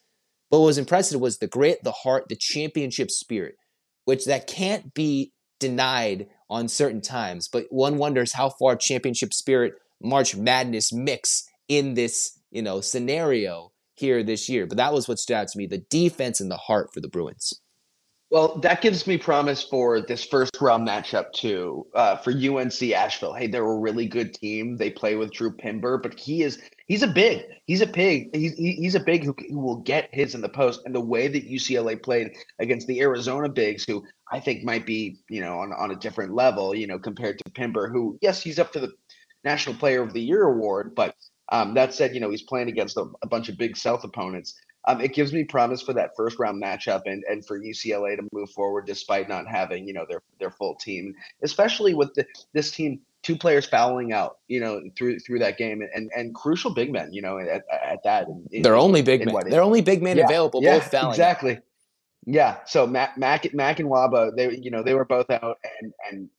But 0.50 0.60
what 0.60 0.68
was 0.68 0.78
impressive 0.78 1.22
was 1.22 1.38
the 1.38 1.48
grit, 1.48 1.84
the 1.84 1.92
heart, 1.92 2.26
the 2.28 2.38
championship 2.38 3.10
spirit 3.10 3.56
which 4.08 4.24
that 4.24 4.48
can't 4.48 4.94
be 4.94 5.34
denied 5.60 6.28
on 6.50 6.70
certain 6.70 7.02
times. 7.02 7.50
But 7.50 7.66
one 7.70 7.98
wonders 7.98 8.32
how 8.32 8.52
far 8.52 8.78
championship 8.78 9.34
spirit, 9.34 9.74
March 10.02 10.34
Madness 10.34 10.94
mix 10.94 11.44
in 11.68 11.94
this, 11.94 12.40
you 12.50 12.62
know, 12.62 12.80
scenario 12.80 13.74
here 13.96 14.24
this 14.24 14.48
year. 14.48 14.66
But 14.66 14.78
that 14.78 14.94
was 14.94 15.10
what 15.10 15.20
stood 15.20 15.36
out 15.36 15.50
to 15.50 15.58
me: 15.58 15.66
the 15.66 15.84
defense 15.90 16.40
and 16.40 16.50
the 16.50 16.56
heart 16.56 16.94
for 16.94 17.02
the 17.02 17.10
Bruins. 17.10 17.60
Well, 18.30 18.60
that 18.60 18.82
gives 18.82 19.08
me 19.08 19.18
promise 19.18 19.62
for 19.62 20.00
this 20.00 20.24
first 20.24 20.56
round 20.62 20.88
matchup 20.88 21.34
too. 21.34 21.86
Uh, 21.94 22.16
for 22.16 22.32
UNC 22.32 22.82
Asheville, 22.82 23.34
hey, 23.34 23.48
they're 23.48 23.66
a 23.66 23.78
really 23.78 24.06
good 24.06 24.34
team. 24.34 24.78
They 24.78 24.90
play 24.90 25.16
with 25.16 25.34
Drew 25.34 25.52
Pember, 25.52 25.98
but 25.98 26.18
he 26.18 26.44
is 26.44 26.62
he's 26.88 27.04
a 27.04 27.08
big, 27.08 27.44
he's 27.66 27.82
a 27.82 27.88
pig, 27.88 28.36
he's 28.36 28.54
he's 28.54 28.96
a 28.96 29.00
big 29.00 29.24
who, 29.24 29.36
who 29.50 29.60
will 29.60 29.78
get 29.78 30.10
his 30.12 30.36
in 30.36 30.42
the 30.42 30.50
post. 30.50 30.82
And 30.86 30.96
the 30.96 31.02
way 31.02 31.28
that 31.28 31.50
UCLA 31.50 32.02
played 32.02 32.32
against 32.60 32.88
the 32.88 33.02
Arizona 33.02 33.50
bigs, 33.50 33.84
who 33.86 34.04
I 34.32 34.40
think 34.40 34.64
might 34.64 34.86
be 34.86 35.18
you 35.30 35.42
know 35.42 35.60
on 35.60 35.74
on 35.74 35.92
a 35.92 35.96
different 35.96 36.34
level, 36.34 36.74
you 36.74 36.88
know, 36.88 37.00
compared 37.00 37.40
to 37.40 37.52
Pember, 37.52 37.90
who 37.90 38.18
yes, 38.22 38.42
he's 38.42 38.60
up 38.60 38.74
for 38.74 38.80
the 38.80 38.94
National 39.44 39.76
Player 39.76 40.02
of 40.02 40.14
the 40.14 40.22
Year 40.22 40.44
award, 40.44 40.94
but 40.96 41.16
um, 41.50 41.74
that 41.76 41.94
said, 41.94 42.14
you 42.14 42.20
know, 42.20 42.30
he's 42.30 42.42
playing 42.42 42.68
against 42.68 42.98
a, 42.98 43.06
a 43.22 43.28
bunch 43.28 43.48
of 43.48 43.58
big 43.58 43.78
South 43.78 44.04
opponents 44.04 44.56
um, 44.88 45.02
it 45.02 45.14
gives 45.14 45.34
me 45.34 45.44
promise 45.44 45.82
for 45.82 45.94
that 45.94 46.16
first 46.16 46.40
round 46.40 46.64
matchup 46.64 47.04
and, 47.06 47.24
and 47.30 47.46
for 47.46 47.60
UCLA 47.60 48.16
to 48.16 48.28
move 48.32 48.50
forward 48.52 48.86
despite 48.86 49.28
not 49.28 49.46
having 49.46 49.86
you 49.86 49.94
know 49.94 50.06
their 50.10 50.24
their 50.40 50.50
full 50.50 50.76
team, 50.76 51.14
especially 51.44 51.94
with 51.94 52.14
the, 52.16 52.26
this 52.54 52.72
team 52.72 53.02
two 53.22 53.36
players 53.36 53.66
fouling 53.66 54.14
out 54.14 54.38
you 54.48 54.60
know 54.60 54.82
through 54.98 55.20
through 55.20 55.40
that 55.40 55.58
game 55.58 55.84
and 55.94 56.10
and 56.16 56.34
crucial 56.34 56.74
big 56.74 56.92
men 56.92 57.12
you 57.12 57.22
know 57.22 57.38
at, 57.38 57.64
at 57.72 58.02
that. 58.04 58.28
In, 58.52 58.62
They're 58.62 58.78
only 58.78 59.02
big 59.02 59.26
men. 59.26 59.50
They're 59.50 59.62
only 59.62 59.82
big 59.82 60.02
men 60.02 60.18
yeah, 60.18 60.26
available. 60.26 60.64
Yeah, 60.64 60.80
both 60.80 60.92
fouling 60.92 61.12
exactly. 61.12 61.58
Out. 61.58 61.64
Yeah. 62.26 62.58
So 62.66 62.88
Mac 62.88 63.18
Mac 63.18 63.54
Mac 63.54 63.80
and 63.80 63.90
Nwuba 63.90 64.36
they 64.38 64.58
you 64.58 64.72
know 64.72 64.84
they 64.84 64.94
were 64.94 65.06
both 65.06 65.30
out 65.30 65.58
and 65.82 65.94
and 66.10 66.30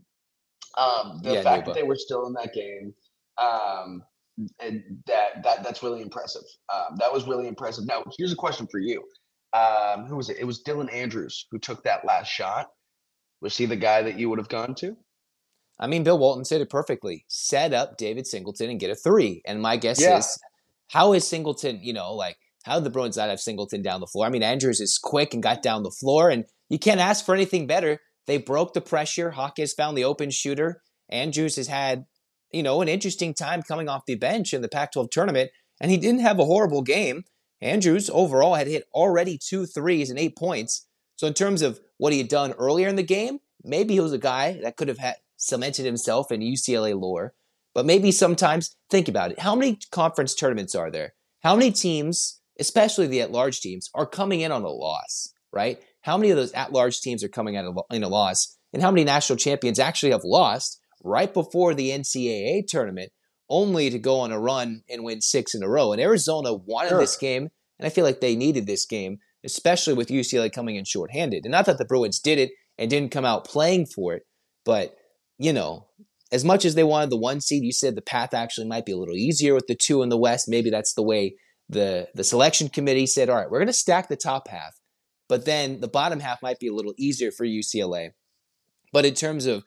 um, 0.78 1.20
the 1.22 1.34
yeah, 1.34 1.42
fact 1.42 1.64
Nwuba. 1.64 1.66
that 1.66 1.74
they 1.74 1.82
were 1.82 1.96
still 1.96 2.26
in 2.26 2.32
that 2.32 2.54
game. 2.54 2.94
Um, 3.36 4.02
and 4.60 4.82
that 5.06 5.42
that 5.42 5.62
that's 5.64 5.82
really 5.82 6.02
impressive. 6.02 6.42
Um, 6.72 6.96
that 6.98 7.12
was 7.12 7.26
really 7.26 7.48
impressive. 7.48 7.86
Now, 7.86 8.02
here's 8.18 8.32
a 8.32 8.36
question 8.36 8.66
for 8.70 8.80
you. 8.80 9.02
Um, 9.52 10.06
who 10.06 10.16
was 10.16 10.30
it? 10.30 10.38
It 10.38 10.44
was 10.44 10.62
Dylan 10.62 10.92
Andrews 10.92 11.46
who 11.50 11.58
took 11.58 11.82
that 11.84 12.04
last 12.04 12.28
shot. 12.28 12.68
Was 13.40 13.56
he 13.56 13.66
the 13.66 13.76
guy 13.76 14.02
that 14.02 14.18
you 14.18 14.28
would 14.28 14.38
have 14.38 14.48
gone 14.48 14.74
to? 14.76 14.96
I 15.80 15.86
mean, 15.86 16.02
Bill 16.02 16.18
Walton 16.18 16.44
said 16.44 16.60
it 16.60 16.70
perfectly. 16.70 17.24
Set 17.28 17.72
up 17.72 17.96
David 17.96 18.26
Singleton 18.26 18.68
and 18.68 18.80
get 18.80 18.90
a 18.90 18.96
three. 18.96 19.42
And 19.46 19.62
my 19.62 19.76
guess 19.76 20.00
yeah. 20.00 20.18
is, 20.18 20.38
how 20.88 21.12
is 21.12 21.26
Singleton? 21.26 21.80
You 21.82 21.92
know, 21.92 22.14
like 22.14 22.36
how 22.64 22.74
did 22.74 22.84
the 22.84 22.90
Bruins 22.90 23.16
not 23.16 23.28
have 23.28 23.40
Singleton 23.40 23.82
down 23.82 24.00
the 24.00 24.06
floor? 24.06 24.26
I 24.26 24.30
mean, 24.30 24.42
Andrews 24.42 24.80
is 24.80 24.98
quick 24.98 25.34
and 25.34 25.42
got 25.42 25.62
down 25.62 25.84
the 25.84 25.90
floor, 25.90 26.30
and 26.30 26.44
you 26.68 26.78
can't 26.78 27.00
ask 27.00 27.24
for 27.24 27.34
anything 27.34 27.66
better. 27.66 28.00
They 28.26 28.38
broke 28.38 28.74
the 28.74 28.80
pressure. 28.80 29.30
Hawkins 29.30 29.72
found 29.72 29.96
the 29.96 30.04
open 30.04 30.30
shooter. 30.30 30.82
Andrews 31.08 31.56
has 31.56 31.68
had 31.68 32.04
you 32.52 32.62
know, 32.62 32.80
an 32.80 32.88
interesting 32.88 33.34
time 33.34 33.62
coming 33.62 33.88
off 33.88 34.06
the 34.06 34.14
bench 34.14 34.52
in 34.52 34.62
the 34.62 34.68
Pac 34.68 34.92
12 34.92 35.10
tournament, 35.10 35.50
and 35.80 35.90
he 35.90 35.96
didn't 35.96 36.20
have 36.20 36.38
a 36.38 36.44
horrible 36.44 36.82
game. 36.82 37.24
Andrews 37.60 38.10
overall 38.12 38.54
had 38.54 38.66
hit 38.66 38.84
already 38.94 39.38
two 39.38 39.66
threes 39.66 40.10
and 40.10 40.18
eight 40.18 40.36
points. 40.36 40.86
So 41.16 41.26
in 41.26 41.34
terms 41.34 41.62
of 41.62 41.80
what 41.96 42.12
he 42.12 42.18
had 42.18 42.28
done 42.28 42.52
earlier 42.52 42.88
in 42.88 42.96
the 42.96 43.02
game, 43.02 43.38
maybe 43.64 43.94
he 43.94 44.00
was 44.00 44.12
a 44.12 44.18
guy 44.18 44.60
that 44.62 44.76
could 44.76 44.88
have 44.88 44.98
had 44.98 45.16
cemented 45.36 45.84
himself 45.84 46.30
in 46.30 46.40
UCLA 46.40 46.98
lore. 46.98 47.34
But 47.74 47.86
maybe 47.86 48.12
sometimes 48.12 48.76
think 48.90 49.08
about 49.08 49.32
it. 49.32 49.40
How 49.40 49.54
many 49.54 49.78
conference 49.90 50.34
tournaments 50.34 50.74
are 50.74 50.90
there? 50.90 51.14
How 51.42 51.54
many 51.54 51.70
teams, 51.70 52.40
especially 52.58 53.06
the 53.06 53.20
at-large 53.20 53.60
teams, 53.60 53.90
are 53.94 54.06
coming 54.06 54.40
in 54.40 54.52
on 54.52 54.62
a 54.62 54.68
loss, 54.68 55.32
right? 55.52 55.80
How 56.02 56.16
many 56.16 56.30
of 56.30 56.36
those 56.36 56.52
at-large 56.52 57.00
teams 57.00 57.22
are 57.22 57.28
coming 57.28 57.56
out 57.56 57.74
in 57.90 58.02
a 58.02 58.08
loss? 58.08 58.56
And 58.72 58.82
how 58.82 58.90
many 58.90 59.04
national 59.04 59.36
champions 59.36 59.78
actually 59.78 60.12
have 60.12 60.24
lost 60.24 60.77
right 61.04 61.32
before 61.32 61.74
the 61.74 61.90
NCAA 61.90 62.66
tournament 62.66 63.12
only 63.50 63.90
to 63.90 63.98
go 63.98 64.20
on 64.20 64.32
a 64.32 64.38
run 64.38 64.82
and 64.88 65.04
win 65.04 65.20
six 65.20 65.54
in 65.54 65.62
a 65.62 65.68
row? 65.68 65.92
And 65.92 66.00
Arizona 66.00 66.54
wanted 66.54 66.90
sure. 66.90 67.00
this 67.00 67.16
game, 67.16 67.48
and 67.78 67.86
I 67.86 67.90
feel 67.90 68.04
like 68.04 68.20
they 68.20 68.36
needed 68.36 68.66
this 68.66 68.86
game, 68.86 69.18
especially 69.44 69.94
with 69.94 70.08
UCLA 70.08 70.52
coming 70.52 70.76
in 70.76 70.84
shorthanded. 70.84 71.44
And 71.44 71.52
not 71.52 71.66
that 71.66 71.78
the 71.78 71.84
Bruins 71.84 72.18
did 72.18 72.38
it 72.38 72.50
and 72.76 72.90
didn't 72.90 73.12
come 73.12 73.24
out 73.24 73.46
playing 73.46 73.86
for 73.86 74.14
it, 74.14 74.22
but 74.64 74.94
you 75.38 75.52
know, 75.52 75.86
as 76.30 76.44
much 76.44 76.64
as 76.64 76.74
they 76.74 76.84
wanted 76.84 77.10
the 77.10 77.16
one 77.16 77.40
seed, 77.40 77.64
you 77.64 77.72
said 77.72 77.94
the 77.94 78.02
path 78.02 78.34
actually 78.34 78.66
might 78.66 78.84
be 78.84 78.92
a 78.92 78.96
little 78.96 79.16
easier 79.16 79.54
with 79.54 79.66
the 79.66 79.74
two 79.74 80.02
in 80.02 80.08
the 80.08 80.18
West. 80.18 80.48
Maybe 80.48 80.70
that's 80.70 80.94
the 80.94 81.02
way 81.02 81.36
the 81.68 82.08
the 82.14 82.24
selection 82.24 82.68
committee 82.68 83.06
said, 83.06 83.28
all 83.28 83.36
right, 83.36 83.50
we're 83.50 83.58
going 83.58 83.66
to 83.66 83.72
stack 83.72 84.08
the 84.08 84.16
top 84.16 84.48
half, 84.48 84.74
but 85.28 85.44
then 85.44 85.80
the 85.80 85.88
bottom 85.88 86.20
half 86.20 86.42
might 86.42 86.58
be 86.58 86.68
a 86.68 86.74
little 86.74 86.94
easier 86.98 87.30
for 87.30 87.46
UCLA. 87.46 88.10
But 88.92 89.04
in 89.04 89.14
terms 89.14 89.46
of 89.46 89.64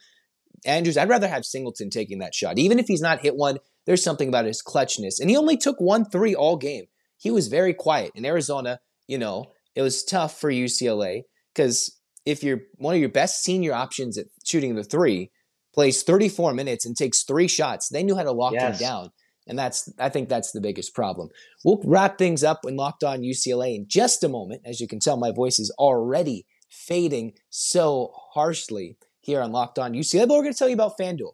Andrews, 0.65 0.97
I'd 0.97 1.09
rather 1.09 1.27
have 1.27 1.45
Singleton 1.45 1.89
taking 1.89 2.19
that 2.19 2.35
shot. 2.35 2.57
Even 2.57 2.79
if 2.79 2.87
he's 2.87 3.01
not 3.01 3.21
hit 3.21 3.35
one, 3.35 3.57
there's 3.85 4.03
something 4.03 4.27
about 4.27 4.45
his 4.45 4.61
clutchness. 4.61 5.19
And 5.19 5.29
he 5.29 5.37
only 5.37 5.57
took 5.57 5.79
one 5.79 6.05
three 6.05 6.35
all 6.35 6.57
game. 6.57 6.85
He 7.17 7.31
was 7.31 7.47
very 7.47 7.73
quiet. 7.73 8.11
In 8.15 8.25
Arizona, 8.25 8.79
you 9.07 9.17
know, 9.17 9.45
it 9.75 9.81
was 9.81 10.03
tough 10.03 10.39
for 10.39 10.51
UCLA 10.51 11.23
because 11.53 11.99
if 12.25 12.43
you're 12.43 12.61
one 12.75 12.93
of 12.93 12.99
your 12.99 13.09
best 13.09 13.43
senior 13.43 13.73
options 13.73 14.17
at 14.17 14.27
shooting 14.43 14.75
the 14.75 14.83
three, 14.83 15.31
plays 15.73 16.03
34 16.03 16.53
minutes 16.53 16.85
and 16.85 16.95
takes 16.95 17.23
three 17.23 17.47
shots. 17.47 17.89
They 17.89 18.03
knew 18.03 18.15
how 18.15 18.23
to 18.23 18.31
lock 18.31 18.53
yes. 18.53 18.79
him 18.79 18.87
down. 18.87 19.09
And 19.47 19.57
that's 19.57 19.91
I 19.99 20.09
think 20.09 20.29
that's 20.29 20.51
the 20.51 20.61
biggest 20.61 20.93
problem. 20.93 21.29
We'll 21.65 21.81
wrap 21.83 22.17
things 22.17 22.43
up 22.43 22.59
in 22.65 22.75
Locked 22.75 23.03
On 23.03 23.21
UCLA 23.21 23.75
in 23.75 23.85
just 23.87 24.23
a 24.23 24.29
moment. 24.29 24.61
As 24.65 24.79
you 24.79 24.87
can 24.87 24.99
tell, 24.99 25.17
my 25.17 25.31
voice 25.31 25.59
is 25.59 25.73
already 25.79 26.45
fading 26.69 27.33
so 27.49 28.13
harshly 28.33 28.97
here 29.21 29.41
on 29.41 29.51
Locked 29.51 29.79
On 29.79 29.93
UCLA. 29.93 30.27
But 30.27 30.35
we're 30.35 30.43
going 30.43 30.53
to 30.53 30.59
tell 30.59 30.69
you 30.69 30.75
about 30.75 30.97
FanDuel. 30.99 31.33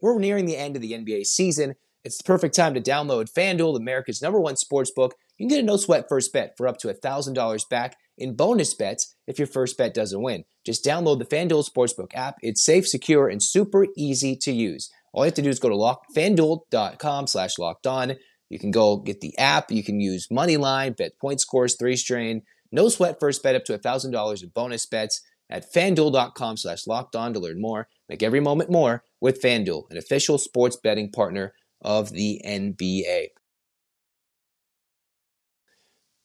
We're 0.00 0.18
nearing 0.18 0.46
the 0.46 0.56
end 0.56 0.76
of 0.76 0.82
the 0.82 0.92
NBA 0.92 1.26
season. 1.26 1.74
It's 2.04 2.18
the 2.18 2.24
perfect 2.24 2.54
time 2.54 2.74
to 2.74 2.80
download 2.80 3.32
FanDuel, 3.32 3.76
America's 3.76 4.22
number 4.22 4.40
one 4.40 4.56
sports 4.56 4.90
book. 4.90 5.14
You 5.38 5.44
can 5.44 5.56
get 5.56 5.62
a 5.62 5.66
no 5.66 5.76
sweat 5.76 6.06
first 6.08 6.32
bet 6.32 6.54
for 6.56 6.68
up 6.68 6.78
to 6.78 6.88
$1,000 6.88 7.68
back 7.68 7.96
in 8.16 8.34
bonus 8.34 8.74
bets 8.74 9.14
if 9.26 9.38
your 9.38 9.48
first 9.48 9.76
bet 9.76 9.92
doesn't 9.92 10.22
win. 10.22 10.44
Just 10.64 10.84
download 10.84 11.18
the 11.18 11.26
FanDuel 11.26 11.68
Sportsbook 11.68 12.14
app. 12.14 12.36
It's 12.40 12.64
safe, 12.64 12.88
secure, 12.88 13.28
and 13.28 13.42
super 13.42 13.86
easy 13.96 14.36
to 14.36 14.52
use. 14.52 14.90
All 15.12 15.24
you 15.24 15.28
have 15.28 15.34
to 15.34 15.42
do 15.42 15.50
is 15.50 15.58
go 15.58 15.68
to 15.68 15.76
lock, 15.76 16.02
fanduel.com 16.14 17.26
slash 17.26 17.58
locked 17.58 17.86
on. 17.86 18.16
You 18.48 18.58
can 18.58 18.70
go 18.70 18.98
get 18.98 19.20
the 19.20 19.36
app. 19.38 19.70
You 19.70 19.82
can 19.82 20.00
use 20.00 20.28
Moneyline, 20.28 20.96
bet 20.96 21.18
point 21.18 21.40
scores, 21.40 21.76
three 21.76 21.96
strain. 21.96 22.42
No 22.70 22.88
sweat 22.88 23.18
first 23.18 23.42
bet 23.42 23.54
up 23.54 23.64
to 23.64 23.78
$1,000 23.78 24.42
in 24.42 24.48
bonus 24.50 24.86
bets 24.86 25.22
at 25.50 25.72
fanduel.com 25.72 26.56
slash 26.56 26.86
locked 26.86 27.16
on 27.16 27.32
to 27.34 27.40
learn 27.40 27.60
more. 27.60 27.88
Make 28.08 28.22
every 28.22 28.40
moment 28.40 28.70
more 28.70 29.04
with 29.20 29.42
FanDuel, 29.42 29.90
an 29.90 29.96
official 29.96 30.38
sports 30.38 30.76
betting 30.76 31.10
partner 31.10 31.54
of 31.82 32.10
the 32.12 32.40
NBA. 32.44 33.28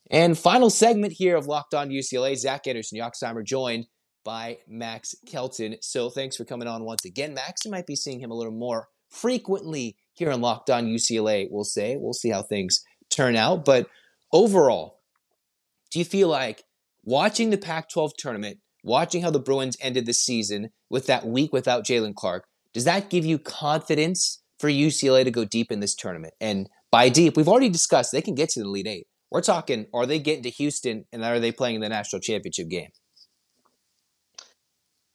And 0.09 0.37
final 0.37 0.69
segment 0.69 1.13
here 1.13 1.37
of 1.37 1.47
Locked 1.47 1.73
On 1.73 1.89
UCLA. 1.89 2.35
Zach 2.35 2.67
Anderson, 2.67 2.99
Yoxsimer, 2.99 3.45
joined 3.45 3.87
by 4.25 4.57
Max 4.67 5.15
Kelton. 5.25 5.77
So 5.81 6.09
thanks 6.09 6.35
for 6.35 6.43
coming 6.43 6.67
on 6.67 6.83
once 6.83 7.05
again, 7.05 7.33
Max. 7.33 7.63
You 7.63 7.71
might 7.71 7.87
be 7.87 7.95
seeing 7.95 8.19
him 8.19 8.29
a 8.29 8.35
little 8.35 8.53
more 8.53 8.89
frequently 9.09 9.95
here 10.13 10.31
on 10.31 10.41
Locked 10.41 10.69
On 10.69 10.85
UCLA, 10.85 11.47
we'll 11.49 11.63
say. 11.63 11.95
We'll 11.97 12.13
see 12.13 12.29
how 12.29 12.43
things 12.43 12.83
turn 13.09 13.37
out. 13.37 13.63
But 13.63 13.87
overall, 14.33 14.99
do 15.91 15.99
you 15.99 16.05
feel 16.05 16.27
like 16.27 16.63
watching 17.03 17.49
the 17.49 17.57
Pac 17.57 17.89
12 17.89 18.11
tournament, 18.17 18.59
watching 18.83 19.21
how 19.21 19.31
the 19.31 19.39
Bruins 19.39 19.77
ended 19.81 20.05
the 20.05 20.13
season 20.13 20.69
with 20.89 21.07
that 21.07 21.25
week 21.25 21.53
without 21.53 21.85
Jalen 21.85 22.15
Clark, 22.15 22.45
does 22.73 22.85
that 22.85 23.09
give 23.09 23.25
you 23.25 23.37
confidence 23.37 24.41
for 24.59 24.69
UCLA 24.69 25.23
to 25.23 25.31
go 25.31 25.45
deep 25.45 25.71
in 25.71 25.79
this 25.79 25.95
tournament? 25.95 26.33
And 26.39 26.69
by 26.91 27.09
deep, 27.09 27.37
we've 27.37 27.47
already 27.47 27.69
discussed 27.69 28.11
they 28.11 28.21
can 28.21 28.35
get 28.35 28.49
to 28.49 28.59
the 28.59 28.65
Elite 28.65 28.87
Eight. 28.87 29.07
We're 29.29 29.41
talking, 29.41 29.87
are 29.93 30.05
they 30.05 30.19
getting 30.19 30.43
to 30.43 30.49
Houston 30.49 31.05
and 31.11 31.23
are 31.23 31.39
they 31.39 31.51
playing 31.51 31.75
in 31.75 31.81
the 31.81 31.89
national 31.89 32.19
championship 32.19 32.67
game? 32.69 32.89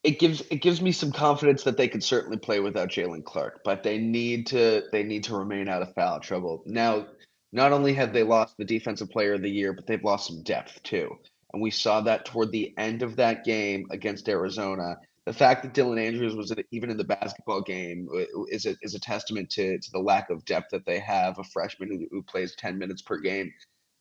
It 0.03 0.21
gives 0.21 0.41
it 0.51 0.63
gives 0.63 0.81
me 0.81 0.93
some 0.93 1.11
confidence 1.11 1.65
that 1.65 1.77
they 1.77 1.89
could 1.89 2.05
certainly 2.05 2.39
play 2.39 2.61
without 2.61 2.91
Jalen 2.91 3.25
Clark, 3.25 3.63
but 3.65 3.83
they 3.83 3.99
need 3.99 4.47
to 4.49 4.85
they 4.93 5.03
need 5.03 5.25
to 5.25 5.37
remain 5.37 5.69
out 5.69 5.83
of 5.83 5.93
foul 5.95 6.21
trouble. 6.21 6.63
Now, 6.65 7.09
not 7.53 7.73
only 7.73 7.93
have 7.95 8.13
they 8.13 8.23
lost 8.23 8.55
the 8.57 8.65
defensive 8.65 9.11
player 9.11 9.35
of 9.35 9.43
the 9.43 9.51
year, 9.51 9.73
but 9.73 9.87
they've 9.87 10.05
lost 10.05 10.29
some 10.29 10.45
depth 10.45 10.81
too. 10.85 11.19
And 11.57 11.63
we 11.63 11.71
saw 11.71 12.03
that 12.03 12.27
toward 12.27 12.53
the 12.53 12.75
end 12.77 13.03
of 13.03 13.17
that 13.17 13.43
game 13.43 13.87
against 13.91 14.29
Arizona. 14.29 14.97
The 15.25 15.33
fact 15.33 15.63
that 15.63 15.73
Dylan 15.73 15.99
Andrews 15.99 16.37
was 16.37 16.55
even 16.71 16.91
in 16.91 16.99
the 16.99 17.05
basketball 17.05 17.63
game 17.63 18.09
is 18.49 18.67
a, 18.67 18.77
is 18.83 18.95
a 18.95 19.01
testament 19.01 19.49
to, 19.51 19.79
to 19.79 19.91
the 19.91 19.99
lack 19.99 20.29
of 20.29 20.45
depth 20.45 20.71
that 20.73 20.85
they 20.85 20.99
have. 20.99 21.39
A 21.39 21.45
freshman 21.45 21.89
who, 21.89 22.07
who 22.11 22.23
plays 22.23 22.55
10 22.57 22.79
minutes 22.79 23.01
per 23.01 23.19
game 23.19 23.51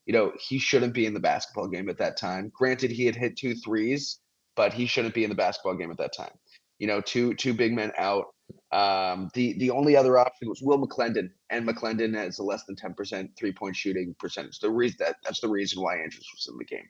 you 0.06 0.14
know, 0.14 0.32
he 0.40 0.60
shouldn't 0.60 0.94
be 0.94 1.06
in 1.06 1.14
the 1.14 1.20
basketball 1.20 1.68
game 1.68 1.90
at 1.90 1.98
that 1.98 2.18
time. 2.18 2.52
Granted, 2.54 2.92
he 2.92 3.06
had 3.06 3.16
hit 3.16 3.38
two 3.38 3.56
threes, 3.56 4.20
but 4.56 4.74
he 4.74 4.86
shouldn't 4.86 5.16
be 5.16 5.24
in 5.24 5.30
the 5.30 5.36
basketball 5.36 5.76
game 5.76 5.92
at 5.92 5.98
that 5.98 6.14
time. 6.16 6.34
You 6.78 6.88
know, 6.88 7.02
two 7.02 7.34
two 7.36 7.54
big 7.54 7.74
men 7.74 7.92
out. 7.98 8.26
Um, 8.72 9.30
the 9.34 9.58
the 9.58 9.72
only 9.72 9.96
other 9.96 10.18
option 10.18 10.50
was 10.50 10.62
Will 10.62 10.86
McClendon, 10.86 11.30
and 11.50 11.68
McClendon 11.68 12.16
has 12.16 12.38
a 12.40 12.44
less 12.44 12.66
than 12.66 12.76
ten 12.76 12.94
percent 12.94 13.32
three 13.38 13.54
point 13.54 13.76
shooting 13.76 14.16
percentage. 14.20 14.60
The 14.60 14.70
reason 14.70 14.98
that 15.00 15.16
that's 15.24 15.40
the 15.40 15.50
reason 15.50 15.82
why 15.82 15.96
Andrews 15.96 16.28
was 16.36 16.48
in 16.52 16.58
the 16.58 16.66
game. 16.66 16.88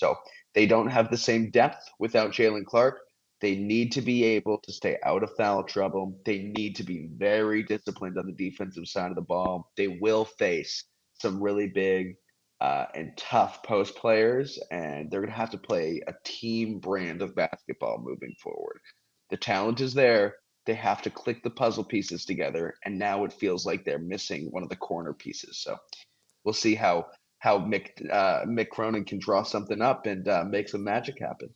So 0.00 0.16
they 0.54 0.66
don't 0.66 0.88
have 0.88 1.10
the 1.10 1.18
same 1.18 1.50
depth 1.50 1.84
without 1.98 2.32
Jalen 2.32 2.64
Clark. 2.64 3.00
They 3.42 3.56
need 3.56 3.92
to 3.92 4.00
be 4.00 4.24
able 4.24 4.58
to 4.64 4.72
stay 4.72 4.96
out 5.04 5.22
of 5.22 5.36
foul 5.36 5.62
trouble. 5.64 6.18
They 6.24 6.38
need 6.38 6.76
to 6.76 6.84
be 6.84 7.08
very 7.16 7.62
disciplined 7.62 8.18
on 8.18 8.26
the 8.26 8.32
defensive 8.32 8.88
side 8.88 9.10
of 9.10 9.14
the 9.16 9.22
ball. 9.22 9.70
They 9.76 9.98
will 10.00 10.24
face 10.24 10.84
some 11.20 11.42
really 11.42 11.68
big 11.68 12.16
uh, 12.62 12.86
and 12.94 13.12
tough 13.18 13.62
post 13.62 13.94
players, 13.96 14.58
and 14.70 15.10
they're 15.10 15.20
going 15.20 15.32
to 15.32 15.38
have 15.38 15.50
to 15.50 15.58
play 15.58 16.00
a 16.06 16.14
team 16.24 16.78
brand 16.78 17.20
of 17.20 17.34
basketball 17.34 17.98
moving 18.02 18.34
forward. 18.42 18.80
The 19.30 19.36
talent 19.36 19.80
is 19.80 19.94
there. 19.94 20.36
They 20.66 20.74
have 20.74 21.02
to 21.02 21.10
click 21.10 21.42
the 21.42 21.50
puzzle 21.50 21.84
pieces 21.84 22.24
together, 22.24 22.74
and 22.84 22.98
now 22.98 23.24
it 23.24 23.32
feels 23.32 23.66
like 23.66 23.84
they're 23.84 23.98
missing 23.98 24.48
one 24.50 24.62
of 24.62 24.68
the 24.70 24.76
corner 24.76 25.12
pieces. 25.12 25.62
So 25.62 25.76
we'll 26.44 26.54
see 26.54 26.74
how 26.74 27.06
how 27.40 27.58
Mick 27.58 27.90
uh, 28.10 28.44
Mick 28.46 28.68
Cronin 28.68 29.04
can 29.04 29.18
draw 29.18 29.42
something 29.42 29.82
up 29.82 30.06
and 30.06 30.28
uh, 30.28 30.44
make 30.48 30.68
some 30.68 30.84
magic 30.84 31.16
happen. 31.20 31.50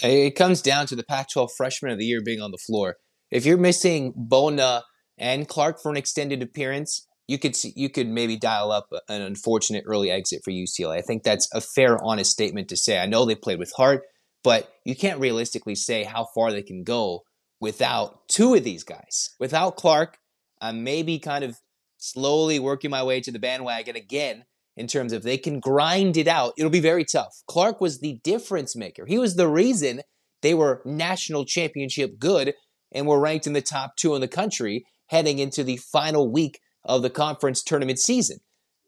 It 0.00 0.36
comes 0.36 0.62
down 0.62 0.86
to 0.86 0.96
the 0.96 1.04
Pac-12 1.04 1.50
Freshman 1.56 1.92
of 1.92 1.98
the 1.98 2.04
Year 2.04 2.20
being 2.24 2.40
on 2.40 2.50
the 2.50 2.58
floor. 2.58 2.96
If 3.30 3.46
you're 3.46 3.56
missing 3.56 4.12
Bona 4.16 4.82
and 5.16 5.48
Clark 5.48 5.80
for 5.80 5.90
an 5.90 5.96
extended 5.96 6.42
appearance, 6.42 7.06
you 7.28 7.38
could 7.38 7.54
see, 7.54 7.72
you 7.76 7.88
could 7.88 8.08
maybe 8.08 8.36
dial 8.36 8.72
up 8.72 8.88
an 9.08 9.22
unfortunate 9.22 9.84
early 9.86 10.10
exit 10.10 10.42
for 10.44 10.50
UCLA. 10.50 10.98
I 10.98 11.02
think 11.02 11.22
that's 11.22 11.48
a 11.54 11.60
fair, 11.60 12.02
honest 12.02 12.30
statement 12.30 12.68
to 12.68 12.76
say. 12.76 12.98
I 12.98 13.06
know 13.06 13.24
they 13.24 13.36
played 13.36 13.58
with 13.58 13.72
heart, 13.76 14.02
but 14.42 14.72
you 14.84 14.96
can't 14.96 15.20
realistically 15.20 15.76
say 15.76 16.04
how 16.04 16.26
far 16.34 16.50
they 16.50 16.62
can 16.62 16.82
go 16.82 17.22
without 17.60 18.28
two 18.28 18.54
of 18.54 18.64
these 18.64 18.82
guys. 18.82 19.30
Without 19.38 19.76
Clark, 19.76 20.18
I'm 20.60 20.82
maybe 20.82 21.18
kind 21.18 21.44
of 21.44 21.58
slowly 21.96 22.58
working 22.58 22.90
my 22.90 23.04
way 23.04 23.20
to 23.20 23.30
the 23.30 23.38
bandwagon 23.38 23.94
again 23.94 24.44
in 24.76 24.86
terms 24.86 25.12
of 25.12 25.22
they 25.22 25.38
can 25.38 25.60
grind 25.60 26.16
it 26.16 26.28
out. 26.28 26.54
It'll 26.56 26.70
be 26.70 26.80
very 26.80 27.04
tough. 27.04 27.42
Clark 27.46 27.80
was 27.80 28.00
the 28.00 28.20
difference 28.24 28.74
maker. 28.74 29.06
He 29.06 29.18
was 29.18 29.36
the 29.36 29.48
reason 29.48 30.02
they 30.40 30.54
were 30.54 30.82
national 30.84 31.44
championship 31.44 32.18
good 32.18 32.54
and 32.90 33.06
were 33.06 33.20
ranked 33.20 33.46
in 33.46 33.52
the 33.52 33.62
top 33.62 33.96
two 33.96 34.14
in 34.14 34.20
the 34.20 34.28
country 34.28 34.84
heading 35.06 35.38
into 35.38 35.62
the 35.62 35.76
final 35.76 36.30
week 36.30 36.60
of 36.84 37.02
the 37.02 37.10
conference 37.10 37.62
tournament 37.62 37.98
season. 37.98 38.38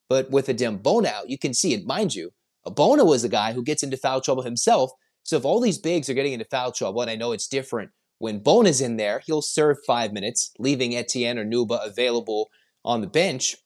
But 0.08 0.30
with 0.30 0.48
a 0.48 0.70
Bona 0.72 1.08
out, 1.08 1.30
you 1.30 1.38
can 1.38 1.54
see 1.54 1.74
it. 1.74 1.86
Mind 1.86 2.14
you, 2.14 2.30
Bona 2.64 3.04
was 3.04 3.24
a 3.24 3.28
guy 3.28 3.52
who 3.52 3.62
gets 3.62 3.82
into 3.82 3.96
foul 3.96 4.20
trouble 4.20 4.42
himself. 4.42 4.90
So 5.22 5.36
if 5.36 5.44
all 5.44 5.60
these 5.60 5.78
bigs 5.78 6.08
are 6.08 6.14
getting 6.14 6.32
into 6.32 6.44
foul 6.44 6.72
trouble, 6.72 7.02
and 7.02 7.10
I 7.10 7.16
know 7.16 7.32
it's 7.32 7.48
different 7.48 7.90
when 8.18 8.38
Bona's 8.38 8.80
in 8.80 8.96
there, 8.96 9.22
he'll 9.26 9.42
serve 9.42 9.78
five 9.86 10.12
minutes, 10.12 10.52
leaving 10.58 10.94
Etienne 10.94 11.38
or 11.38 11.44
Nwuba 11.44 11.84
available 11.84 12.50
on 12.84 13.00
the 13.00 13.06
bench 13.06 13.56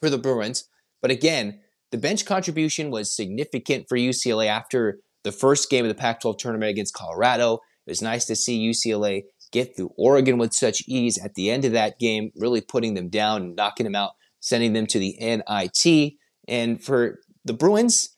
for 0.00 0.10
the 0.10 0.18
Bruins. 0.18 0.68
But 1.00 1.10
again, 1.10 1.60
the 1.90 1.98
bench 1.98 2.26
contribution 2.26 2.90
was 2.90 3.14
significant 3.14 3.86
for 3.88 3.96
UCLA 3.96 4.46
after 4.46 4.98
the 5.24 5.32
first 5.32 5.70
game 5.70 5.84
of 5.84 5.88
the 5.88 5.94
Pac 5.94 6.20
12 6.20 6.36
tournament 6.36 6.70
against 6.70 6.94
Colorado. 6.94 7.60
It 7.86 7.90
was 7.90 8.02
nice 8.02 8.26
to 8.26 8.36
see 8.36 8.68
UCLA 8.68 9.22
get 9.52 9.76
through 9.76 9.92
Oregon 9.96 10.38
with 10.38 10.52
such 10.52 10.82
ease 10.86 11.18
at 11.22 11.34
the 11.34 11.50
end 11.50 11.64
of 11.64 11.72
that 11.72 11.98
game, 11.98 12.30
really 12.36 12.60
putting 12.60 12.94
them 12.94 13.08
down 13.08 13.42
and 13.42 13.56
knocking 13.56 13.84
them 13.84 13.94
out, 13.94 14.12
sending 14.40 14.74
them 14.74 14.86
to 14.86 14.98
the 14.98 15.16
NIT. 15.20 16.14
And 16.46 16.82
for 16.82 17.20
the 17.44 17.54
Bruins, 17.54 18.10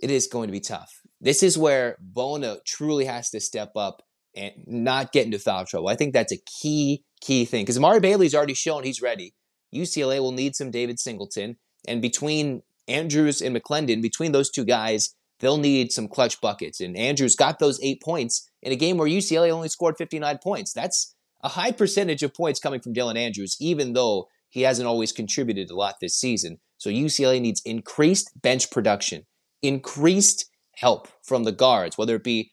it 0.00 0.10
is 0.10 0.26
going 0.26 0.48
to 0.48 0.52
be 0.52 0.60
tough. 0.60 1.00
This 1.20 1.42
is 1.42 1.58
where 1.58 1.96
Bona 2.00 2.58
truly 2.66 3.04
has 3.04 3.30
to 3.30 3.40
step 3.40 3.72
up 3.76 4.02
and 4.34 4.52
not 4.66 5.12
get 5.12 5.26
into 5.26 5.38
foul 5.38 5.66
trouble. 5.66 5.88
I 5.88 5.96
think 5.96 6.12
that's 6.12 6.32
a 6.32 6.40
key, 6.60 7.04
key 7.20 7.44
thing 7.44 7.62
because 7.62 7.76
Amari 7.76 8.00
Bailey's 8.00 8.34
already 8.34 8.54
shown 8.54 8.84
he's 8.84 9.02
ready. 9.02 9.34
UCLA 9.74 10.20
will 10.20 10.32
need 10.32 10.56
some 10.56 10.70
David 10.70 10.98
Singleton. 10.98 11.56
And 11.86 12.02
between 12.02 12.62
Andrews 12.88 13.40
and 13.40 13.56
McClendon, 13.56 14.02
between 14.02 14.32
those 14.32 14.50
two 14.50 14.64
guys, 14.64 15.14
they'll 15.40 15.56
need 15.56 15.92
some 15.92 16.08
clutch 16.08 16.40
buckets. 16.40 16.80
And 16.80 16.96
Andrews 16.96 17.36
got 17.36 17.58
those 17.58 17.80
eight 17.82 18.02
points 18.02 18.48
in 18.62 18.72
a 18.72 18.76
game 18.76 18.98
where 18.98 19.08
UCLA 19.08 19.50
only 19.50 19.68
scored 19.68 19.96
59 19.96 20.38
points. 20.38 20.72
That's 20.72 21.14
a 21.42 21.48
high 21.48 21.72
percentage 21.72 22.22
of 22.22 22.34
points 22.34 22.60
coming 22.60 22.80
from 22.80 22.94
Dylan 22.94 23.16
Andrews, 23.16 23.56
even 23.60 23.94
though 23.94 24.28
he 24.48 24.62
hasn't 24.62 24.88
always 24.88 25.12
contributed 25.12 25.70
a 25.70 25.76
lot 25.76 25.96
this 26.00 26.14
season. 26.14 26.58
So 26.76 26.90
UCLA 26.90 27.40
needs 27.40 27.62
increased 27.64 28.30
bench 28.40 28.70
production, 28.70 29.26
increased 29.62 30.46
help 30.76 31.08
from 31.22 31.44
the 31.44 31.52
guards, 31.52 31.96
whether 31.96 32.16
it 32.16 32.24
be 32.24 32.52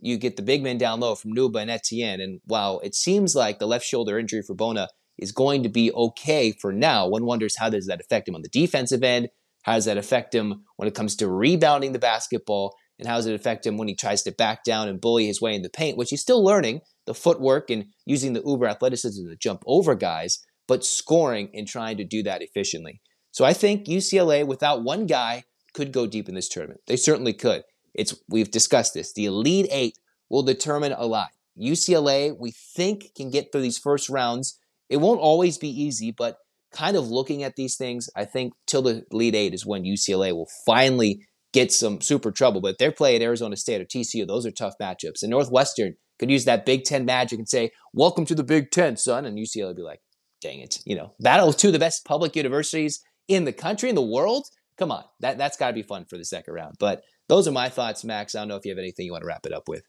you 0.00 0.18
get 0.18 0.36
the 0.36 0.42
big 0.42 0.62
men 0.62 0.78
down 0.78 1.00
low 1.00 1.14
from 1.14 1.34
Nwuba 1.34 1.62
and 1.62 1.70
Etienne. 1.70 2.20
And 2.20 2.40
while 2.44 2.80
it 2.80 2.94
seems 2.94 3.34
like 3.34 3.58
the 3.58 3.66
left 3.66 3.86
shoulder 3.86 4.18
injury 4.18 4.42
for 4.42 4.54
Bona 4.54 4.88
is 5.18 5.32
going 5.32 5.62
to 5.62 5.68
be 5.68 5.92
okay 5.92 6.52
for 6.52 6.72
now, 6.72 7.08
one 7.08 7.24
wonders 7.24 7.56
how 7.58 7.70
does 7.70 7.86
that 7.86 8.00
affect 8.00 8.28
him 8.28 8.34
on 8.34 8.42
the 8.42 8.48
defensive 8.48 9.02
end? 9.02 9.28
How 9.62 9.74
does 9.74 9.86
that 9.86 9.96
affect 9.96 10.34
him 10.34 10.64
when 10.76 10.88
it 10.88 10.94
comes 10.94 11.16
to 11.16 11.28
rebounding 11.28 11.92
the 11.92 11.98
basketball? 11.98 12.74
And 12.98 13.08
how 13.08 13.16
does 13.16 13.26
it 13.26 13.34
affect 13.34 13.66
him 13.66 13.76
when 13.76 13.88
he 13.88 13.96
tries 13.96 14.22
to 14.22 14.32
back 14.32 14.62
down 14.62 14.88
and 14.88 15.00
bully 15.00 15.26
his 15.26 15.40
way 15.40 15.54
in 15.54 15.62
the 15.62 15.70
paint, 15.70 15.96
which 15.96 16.10
he's 16.10 16.20
still 16.20 16.44
learning 16.44 16.80
the 17.06 17.14
footwork 17.14 17.70
and 17.70 17.86
using 18.06 18.32
the 18.32 18.42
uber 18.44 18.66
athleticism 18.66 19.28
to 19.28 19.36
jump 19.36 19.62
over 19.66 19.94
guys, 19.94 20.44
but 20.68 20.84
scoring 20.84 21.50
and 21.54 21.66
trying 21.66 21.96
to 21.96 22.04
do 22.04 22.22
that 22.22 22.42
efficiently. 22.42 23.00
So 23.32 23.44
I 23.44 23.52
think 23.52 23.86
UCLA, 23.86 24.46
without 24.46 24.84
one 24.84 25.06
guy, 25.06 25.44
could 25.72 25.92
go 25.92 26.06
deep 26.06 26.28
in 26.28 26.36
this 26.36 26.48
tournament. 26.48 26.80
They 26.86 26.96
certainly 26.96 27.32
could. 27.32 27.64
It's 27.94 28.14
we've 28.28 28.50
discussed 28.50 28.94
this. 28.94 29.12
The 29.12 29.26
Elite 29.26 29.66
Eight 29.70 29.98
will 30.30 30.42
determine 30.42 30.92
a 30.92 31.06
lot. 31.06 31.30
UCLA, 31.60 32.36
we 32.38 32.52
think, 32.52 33.14
can 33.16 33.30
get 33.30 33.50
through 33.50 33.62
these 33.62 33.78
first 33.78 34.08
rounds. 34.08 34.58
It 34.88 34.98
won't 34.98 35.20
always 35.20 35.58
be 35.58 35.68
easy, 35.68 36.10
but 36.16 36.36
kind 36.72 36.96
of 36.96 37.08
looking 37.08 37.42
at 37.42 37.56
these 37.56 37.76
things, 37.76 38.08
I 38.16 38.24
think 38.24 38.52
till 38.66 38.82
the 38.82 39.04
Elite 39.10 39.34
Eight 39.34 39.54
is 39.54 39.64
when 39.64 39.84
UCLA 39.84 40.32
will 40.32 40.48
finally 40.66 41.24
get 41.52 41.72
some 41.72 42.00
super 42.00 42.30
trouble. 42.30 42.60
But 42.60 42.72
if 42.72 42.78
they're 42.78 42.92
playing 42.92 43.22
Arizona 43.22 43.56
State 43.56 43.80
or 43.80 43.84
TCU, 43.84 44.26
those 44.26 44.44
are 44.44 44.50
tough 44.50 44.74
matchups. 44.80 45.22
And 45.22 45.30
Northwestern 45.30 45.94
could 46.18 46.30
use 46.30 46.44
that 46.44 46.66
Big 46.66 46.84
Ten 46.84 47.04
magic 47.04 47.38
and 47.38 47.48
say, 47.48 47.70
Welcome 47.92 48.26
to 48.26 48.34
the 48.34 48.44
Big 48.44 48.70
Ten, 48.70 48.96
son. 48.96 49.24
And 49.24 49.38
UCLA 49.38 49.68
would 49.68 49.76
be 49.76 49.82
like, 49.82 50.00
Dang 50.42 50.60
it. 50.60 50.80
You 50.84 50.96
know, 50.96 51.14
battle 51.20 51.52
two 51.52 51.68
of 51.68 51.72
the 51.72 51.78
best 51.78 52.04
public 52.04 52.36
universities 52.36 53.00
in 53.28 53.44
the 53.44 53.52
country, 53.52 53.88
in 53.88 53.94
the 53.94 54.02
world. 54.02 54.46
Come 54.76 54.90
on. 54.90 55.04
That, 55.20 55.38
that's 55.38 55.56
got 55.56 55.68
to 55.68 55.72
be 55.72 55.82
fun 55.82 56.04
for 56.04 56.18
the 56.18 56.24
second 56.24 56.52
round. 56.52 56.74
But 56.78 57.02
those 57.28 57.48
are 57.48 57.52
my 57.52 57.68
thoughts, 57.68 58.04
Max. 58.04 58.34
I 58.34 58.40
don't 58.40 58.48
know 58.48 58.56
if 58.56 58.66
you 58.66 58.72
have 58.72 58.78
anything 58.78 59.06
you 59.06 59.12
want 59.12 59.22
to 59.22 59.28
wrap 59.28 59.46
it 59.46 59.52
up 59.52 59.68
with. 59.68 59.84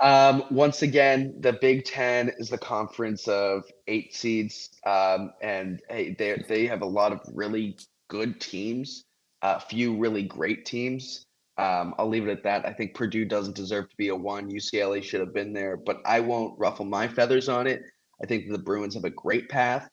Um, 0.00 0.44
once 0.50 0.82
again, 0.82 1.34
the 1.40 1.52
Big 1.52 1.84
Ten 1.84 2.32
is 2.38 2.48
the 2.48 2.58
conference 2.58 3.28
of 3.28 3.64
eight 3.86 4.14
seeds, 4.14 4.70
um, 4.84 5.32
and 5.40 5.80
hey, 5.88 6.14
they 6.18 6.42
they 6.48 6.66
have 6.66 6.82
a 6.82 6.86
lot 6.86 7.12
of 7.12 7.20
really 7.32 7.78
good 8.08 8.40
teams, 8.40 9.04
a 9.42 9.46
uh, 9.46 9.58
few 9.60 9.96
really 9.96 10.24
great 10.24 10.64
teams. 10.64 11.24
Um, 11.56 11.94
I'll 11.98 12.08
leave 12.08 12.26
it 12.26 12.32
at 12.32 12.42
that. 12.42 12.66
I 12.66 12.72
think 12.72 12.94
Purdue 12.94 13.24
doesn't 13.24 13.54
deserve 13.54 13.88
to 13.88 13.96
be 13.96 14.08
a 14.08 14.16
one. 14.16 14.50
UCLA 14.50 15.02
should 15.02 15.20
have 15.20 15.32
been 15.32 15.52
there, 15.52 15.76
but 15.76 16.00
I 16.04 16.18
won't 16.18 16.58
ruffle 16.58 16.84
my 16.84 17.06
feathers 17.06 17.48
on 17.48 17.68
it. 17.68 17.82
I 18.20 18.26
think 18.26 18.50
the 18.50 18.58
Bruins 18.58 18.94
have 18.94 19.04
a 19.04 19.10
great 19.10 19.48
path, 19.48 19.88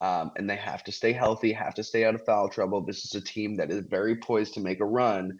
um, 0.00 0.32
and 0.36 0.50
they 0.50 0.56
have 0.56 0.82
to 0.84 0.92
stay 0.92 1.12
healthy, 1.12 1.52
have 1.52 1.74
to 1.74 1.84
stay 1.84 2.04
out 2.04 2.16
of 2.16 2.24
foul 2.24 2.48
trouble. 2.48 2.80
This 2.80 3.04
is 3.04 3.14
a 3.14 3.20
team 3.20 3.56
that 3.56 3.70
is 3.70 3.86
very 3.86 4.16
poised 4.16 4.54
to 4.54 4.60
make 4.60 4.80
a 4.80 4.84
run, 4.84 5.38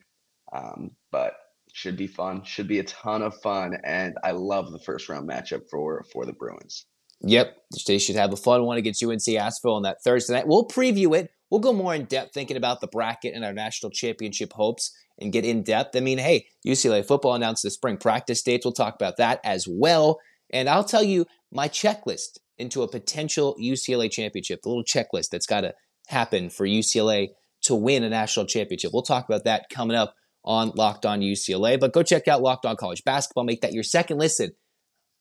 um, 0.53 0.93
but 1.11 1.35
should 1.75 1.97
be 1.97 2.07
fun. 2.07 2.45
Should 2.45 2.69
be 2.69 2.79
a 2.79 2.85
ton 2.85 3.21
of 3.21 3.35
fun, 3.43 3.77
and 3.85 4.15
I 4.23 4.31
love 4.31 4.71
the 4.71 4.79
first 4.79 5.09
round 5.09 5.29
matchup 5.29 5.69
for 5.69 6.05
for 6.13 6.25
the 6.25 6.33
Bruins. 6.33 6.87
Yep, 7.21 7.57
they 7.87 7.99
should 7.99 8.15
have 8.15 8.33
a 8.33 8.37
fun 8.37 8.65
one 8.65 8.77
against 8.79 9.03
UNC 9.03 9.29
Asheville 9.29 9.75
on 9.75 9.83
that 9.83 10.03
Thursday 10.03 10.35
night. 10.35 10.47
We'll 10.47 10.69
preview 10.69 11.17
it. 11.17 11.31
We'll 11.51 11.61
go 11.61 11.73
more 11.73 11.95
in 11.95 12.05
depth 12.05 12.33
thinking 12.33 12.57
about 12.57 12.81
the 12.81 12.87
bracket 12.87 13.35
and 13.35 13.45
our 13.45 13.53
national 13.53 13.91
championship 13.91 14.53
hopes 14.53 14.93
and 15.19 15.33
get 15.33 15.45
in 15.45 15.65
depth. 15.65 15.97
I 15.97 16.01
mean, 16.01 16.19
hey, 16.19 16.47
UCLA 16.67 17.05
football 17.05 17.35
announced 17.35 17.65
the 17.65 17.71
spring 17.71 17.97
practice 17.97 18.43
dates. 18.43 18.65
We'll 18.65 18.73
talk 18.73 18.95
about 18.95 19.17
that 19.17 19.41
as 19.45 19.67
well. 19.69 20.21
And 20.51 20.69
I'll 20.69 20.85
tell 20.85 21.03
you 21.03 21.27
my 21.51 21.69
checklist 21.69 22.39
into 22.57 22.83
a 22.83 22.89
potential 22.89 23.57
UCLA 23.61 24.11
championship, 24.11 24.63
the 24.63 24.69
little 24.69 24.85
checklist 24.85 25.31
that's 25.31 25.47
got 25.47 25.63
to 25.63 25.75
happen 26.07 26.51
for 26.51 26.67
UCLA 26.67 27.31
to 27.63 27.75
win 27.75 28.05
a 28.05 28.11
national 28.11 28.47
championship. 28.47 28.93
We'll 28.93 29.03
talk 29.03 29.29
about 29.29 29.45
that 29.45 29.69
coming 29.71 29.97
up 29.97 30.15
on 30.45 30.73
Locked 30.75 31.07
On 31.07 31.21
UCLA. 31.21 31.79
But 31.79 31.93
go 31.93 32.03
check 32.03 32.29
out 32.29 32.43
Locked 32.43 32.67
On 32.67 32.77
College 32.77 33.05
Basketball. 33.05 33.45
Make 33.45 33.63
that 33.63 33.73
your 33.73 33.83
second 33.83 34.19
listen. 34.19 34.53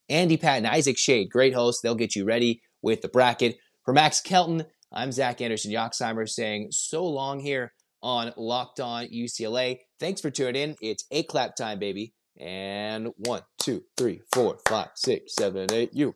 Andy 0.10 0.38
Patton, 0.38 0.66
Isaac 0.66 0.98
Schade, 0.98 1.30
great 1.30 1.54
hosts. 1.54 1.82
They'll 1.82 1.96
get 1.96 2.16
you 2.16 2.26
ready 2.26 2.62
with 2.82 3.02
the 3.02 3.08
bracket. 3.08 3.58
For 3.86 3.94
Max 3.94 4.20
Kelton, 4.22 4.66
I'm 4.92 5.12
Zach 5.12 5.42
Anderson 5.42 5.72
Yoxsimer 5.72 6.28
saying 6.30 6.70
so 6.72 7.06
long 7.06 7.40
here 7.40 7.74
on 8.02 8.34
Locked 8.36 8.82
On 8.82 9.06
UCLA. 9.08 9.80
Thanks 10.00 10.20
for 10.20 10.30
tuning 10.30 10.62
in. 10.62 10.76
It's 10.82 11.06
a 11.10 11.24
clap 11.24 11.56
time, 11.56 11.80
baby. 11.80 12.14
And 12.38 13.10
one, 13.18 13.42
two, 13.60 13.84
three, 13.96 14.22
four, 14.34 14.58
five, 14.68 14.90
six, 14.96 15.36
seven, 15.36 15.72
eight. 15.72 15.92
You 15.94 16.16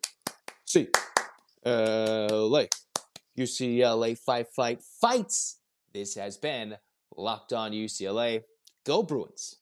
see, 0.65 0.89
LA, 1.65 2.65
UCLA 3.38 4.17
fight, 4.17 4.48
fight, 4.54 4.82
fights. 5.00 5.60
This 5.93 6.15
has 6.15 6.38
been 6.38 6.76
Locked 7.15 7.54
On 7.54 7.72
UCLA. 7.72 8.41
Go 8.88 9.04
Bruins. 9.04 9.58